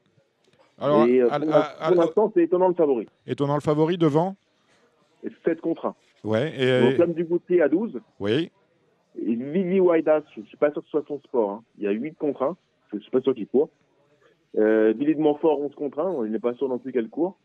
Alors, 0.82 1.06
Et, 1.06 1.22
euh, 1.22 1.30
à- 1.32 1.40
pour 1.40 1.54
à- 1.54 1.92
l'instant, 1.96 2.32
c'est 2.34 2.44
étonnant 2.44 2.68
le 2.68 2.74
favori. 2.74 3.08
étonnant 3.28 3.56
le 3.56 3.62
favori 3.62 3.98
devant 3.98 4.36
Et 5.24 5.30
7 5.46 5.62
contre 5.62 5.86
1. 5.86 5.96
Ouais. 6.24 6.46
Donc, 6.82 6.92
Et, 6.92 6.96
Flamme 6.96 7.14
du 7.14 7.24
Goutier 7.24 7.62
à 7.62 7.70
12. 7.70 8.00
oui. 8.20 8.52
Et 9.22 9.36
Vivi 9.36 9.80
Waidas, 9.82 10.22
je 10.36 10.40
ne 10.42 10.46
suis 10.46 10.56
pas 10.58 10.72
sûr 10.72 10.82
que 10.82 10.86
ce 10.88 10.92
soit 10.92 11.04
son 11.08 11.20
sport. 11.20 11.52
hein. 11.52 11.64
Il 11.78 11.84
y 11.84 11.88
a 11.88 11.92
8 11.92 12.18
contre 12.18 12.44
1. 12.44 12.56
Je 12.92 12.96
ne 12.96 13.02
suis 13.02 13.12
pas 13.12 13.20
sûr 13.22 13.36
qu'il 13.36 13.46
court. 13.48 13.70
Euh, 14.58 14.94
Billy 14.94 15.16
de 15.16 15.20
Montfort, 15.22 15.60
11 15.62 15.76
contre 15.76 16.00
1. 16.00 16.10
On 16.10 16.24
n'est 16.24 16.40
pas 16.40 16.54
sûr 16.56 16.68
non 16.70 16.78
plus 16.78 16.92
qu'elle 16.94 17.10
court. 17.10 17.38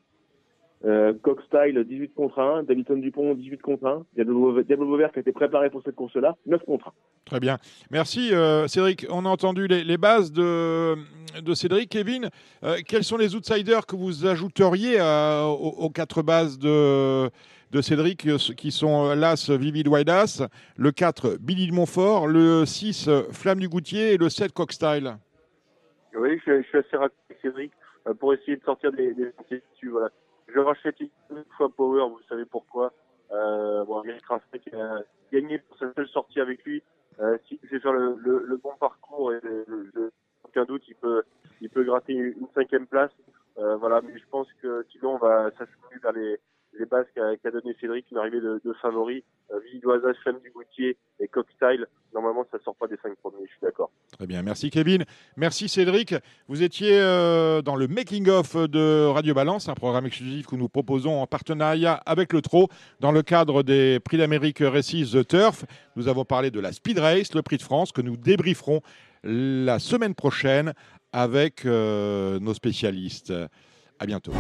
Euh, 0.85 1.15
Cockstyle, 1.23 1.83
18 1.89 2.15
contre 2.15 2.39
1. 2.39 2.63
Davidson 2.65 2.97
Dupont, 2.97 3.35
18 3.35 3.63
contre 3.63 3.87
1. 3.87 4.05
Diablo 4.15 4.41
Vauvert- 4.41 4.65
Diablo 4.65 4.87
Vauvert 4.87 5.11
qui 5.11 5.19
a 5.19 5.21
été 5.21 5.33
préparé 5.33 5.71
pour 5.71 5.83
cette 5.83 5.95
course-là, 5.97 6.37
9 6.47 6.63
contre 6.65 6.89
1. 6.89 6.93
Très 7.25 7.41
bien. 7.41 7.57
Merci 7.91 8.33
euh, 8.35 8.69
Cédric. 8.69 9.07
On 9.11 9.25
a 9.25 9.29
entendu 9.29 9.67
les, 9.67 9.83
les 9.85 9.97
bases 9.97 10.31
de, 10.33 10.95
de 11.41 11.55
Cédric. 11.55 11.89
Kevin, 11.91 12.29
euh, 12.63 12.77
quels 12.87 13.05
sont 13.05 13.17
les 13.17 13.35
outsiders 13.35 13.87
que 13.87 13.97
vous 13.97 14.27
ajouteriez 14.27 14.99
à- 15.01 15.47
aux, 15.47 15.55
aux 15.87 15.91
quatre 15.91 16.23
bases 16.23 16.59
de, 16.59 17.31
de 17.73 17.81
Cédric 17.81 18.27
euh, 18.27 18.37
qui 18.57 18.71
sont 18.71 19.07
euh, 19.11 19.15
l'As 19.15 19.51
Vivid 19.51 19.89
Widas, 19.89 20.47
le 20.77 20.93
4 20.93 21.39
Billy 21.41 21.69
de 21.69 21.73
Montfort, 21.75 22.27
le 22.29 22.65
6 22.67 23.09
euh, 23.09 23.23
Flamme 23.33 23.59
du 23.61 23.69
Goutier 23.69 24.13
et 24.13 24.17
le 24.19 24.29
7 24.29 24.53
Cockstyle 24.53 25.17
Oui, 26.17 26.39
je, 26.47 26.61
je 26.63 26.69
suis 26.69 26.79
assez 26.79 26.97
rapide, 26.99 27.17
Cédric, 27.43 27.73
euh, 28.07 28.15
pour 28.15 28.35
essayer 28.35 28.57
de 28.59 28.63
sortir 28.63 28.93
des, 28.93 29.15
des 29.15 29.33
dessus. 29.51 29.89
Voilà. 29.91 30.11
Je 30.57 30.61
rachète 30.63 30.99
une 31.01 31.45
fois 31.59 31.69
Power, 31.69 32.09
vous 32.09 32.23
savez 32.31 32.47
pourquoi. 32.47 32.91
Euh, 33.31 33.85
bon, 33.85 34.03
Eric 34.05 34.25
Rastek 34.25 34.73
a 34.73 35.01
gagné 35.31 35.59
pour 35.59 35.77
sa 35.77 35.93
seule 35.93 36.09
sortie 36.09 36.41
avec 36.41 36.65
lui. 36.65 36.83
Euh, 37.21 37.37
si 37.47 37.61
c'est 37.69 37.79
faire 37.79 37.93
le, 37.93 38.57
bon 38.63 38.73
parcours, 38.81 39.35
et 39.35 39.41
aucun 40.45 40.65
doute, 40.65 40.83
il 40.89 40.95
peut, 40.95 41.25
il 41.61 41.69
peut 41.69 41.85
gratter 41.85 42.15
une 42.15 42.49
cinquième 42.55 42.87
place. 42.87 43.11
Euh, 43.59 43.77
voilà, 43.77 44.01
mais 44.01 44.19
je 44.19 44.25
pense 44.31 44.49
que 44.63 44.87
sinon 44.93 45.17
on 45.17 45.19
va 45.19 45.51
s'acheminer 45.59 45.99
vers 46.03 46.13
les, 46.13 46.41
les 46.79 46.87
bases 46.87 47.07
qu'a 47.15 47.37
qu'a 47.37 47.51
donné 47.51 47.75
Cédric, 47.81 48.07
une 48.11 48.19
arrivée 48.19 48.41
de, 48.41 48.61
de 48.65 48.73
favoris. 48.75 49.23
Euh, 49.53 49.61
Villoisage, 49.73 50.17
Femme 50.25 50.41
du 50.43 50.51
Goutier 50.51 50.97
et 51.21 51.29
Cockstyle. 51.29 51.87
Normalement, 52.13 52.45
ça 52.51 52.59
sort 52.65 52.75
pas 52.75 52.89
des 52.89 52.97
cinq 53.03 53.17
premiers, 53.17 53.45
je 53.45 53.51
suis 53.51 53.61
d'accord. 53.63 53.91
Très 54.13 54.27
bien, 54.27 54.43
merci 54.43 54.71
Kevin. 54.71 55.05
Merci 55.37 55.69
Cédric. 55.69 56.15
Vous 56.49 56.63
étiez 56.63 56.99
euh, 57.01 57.63
dans 57.63 57.77
le 57.77 57.87
Making 57.87 58.29
of 58.29 58.57
de 58.57 59.07
Radio 59.07 59.35
Balance, 59.35 59.69
un 59.69 59.75
programme 59.75 60.07
exclusif 60.07 60.47
que 60.47 60.57
nous 60.57 60.69
proposons 60.69 61.21
en 61.21 61.27
partenariat 61.27 61.95
avec 62.07 62.33
le 62.33 62.43
TRO 62.43 62.69
dans 63.01 63.13
le 63.13 63.23
cadre 63.23 63.63
des 63.63 64.01
Prix 64.01 64.19
d'Amérique 64.19 64.59
Récits 64.61 65.13
The 65.13 65.27
Turf. 65.27 65.65
Nous 65.95 66.09
avons 66.09 66.25
parlé 66.25 66.51
de 66.51 66.59
la 66.59 66.73
Speed 66.73 66.99
Race, 66.99 67.35
le 67.35 67.43
Prix 67.43 67.59
de 67.59 67.63
France, 67.63 67.93
que 67.93 68.03
nous 68.03 68.17
débrieferons 68.17 68.81
la 69.23 69.79
semaine 69.79 70.15
prochaine 70.15 70.73
avec 71.13 71.65
euh, 71.65 72.41
nos 72.41 72.55
spécialistes. 72.55 73.33
À 73.99 74.07
bientôt. 74.07 74.33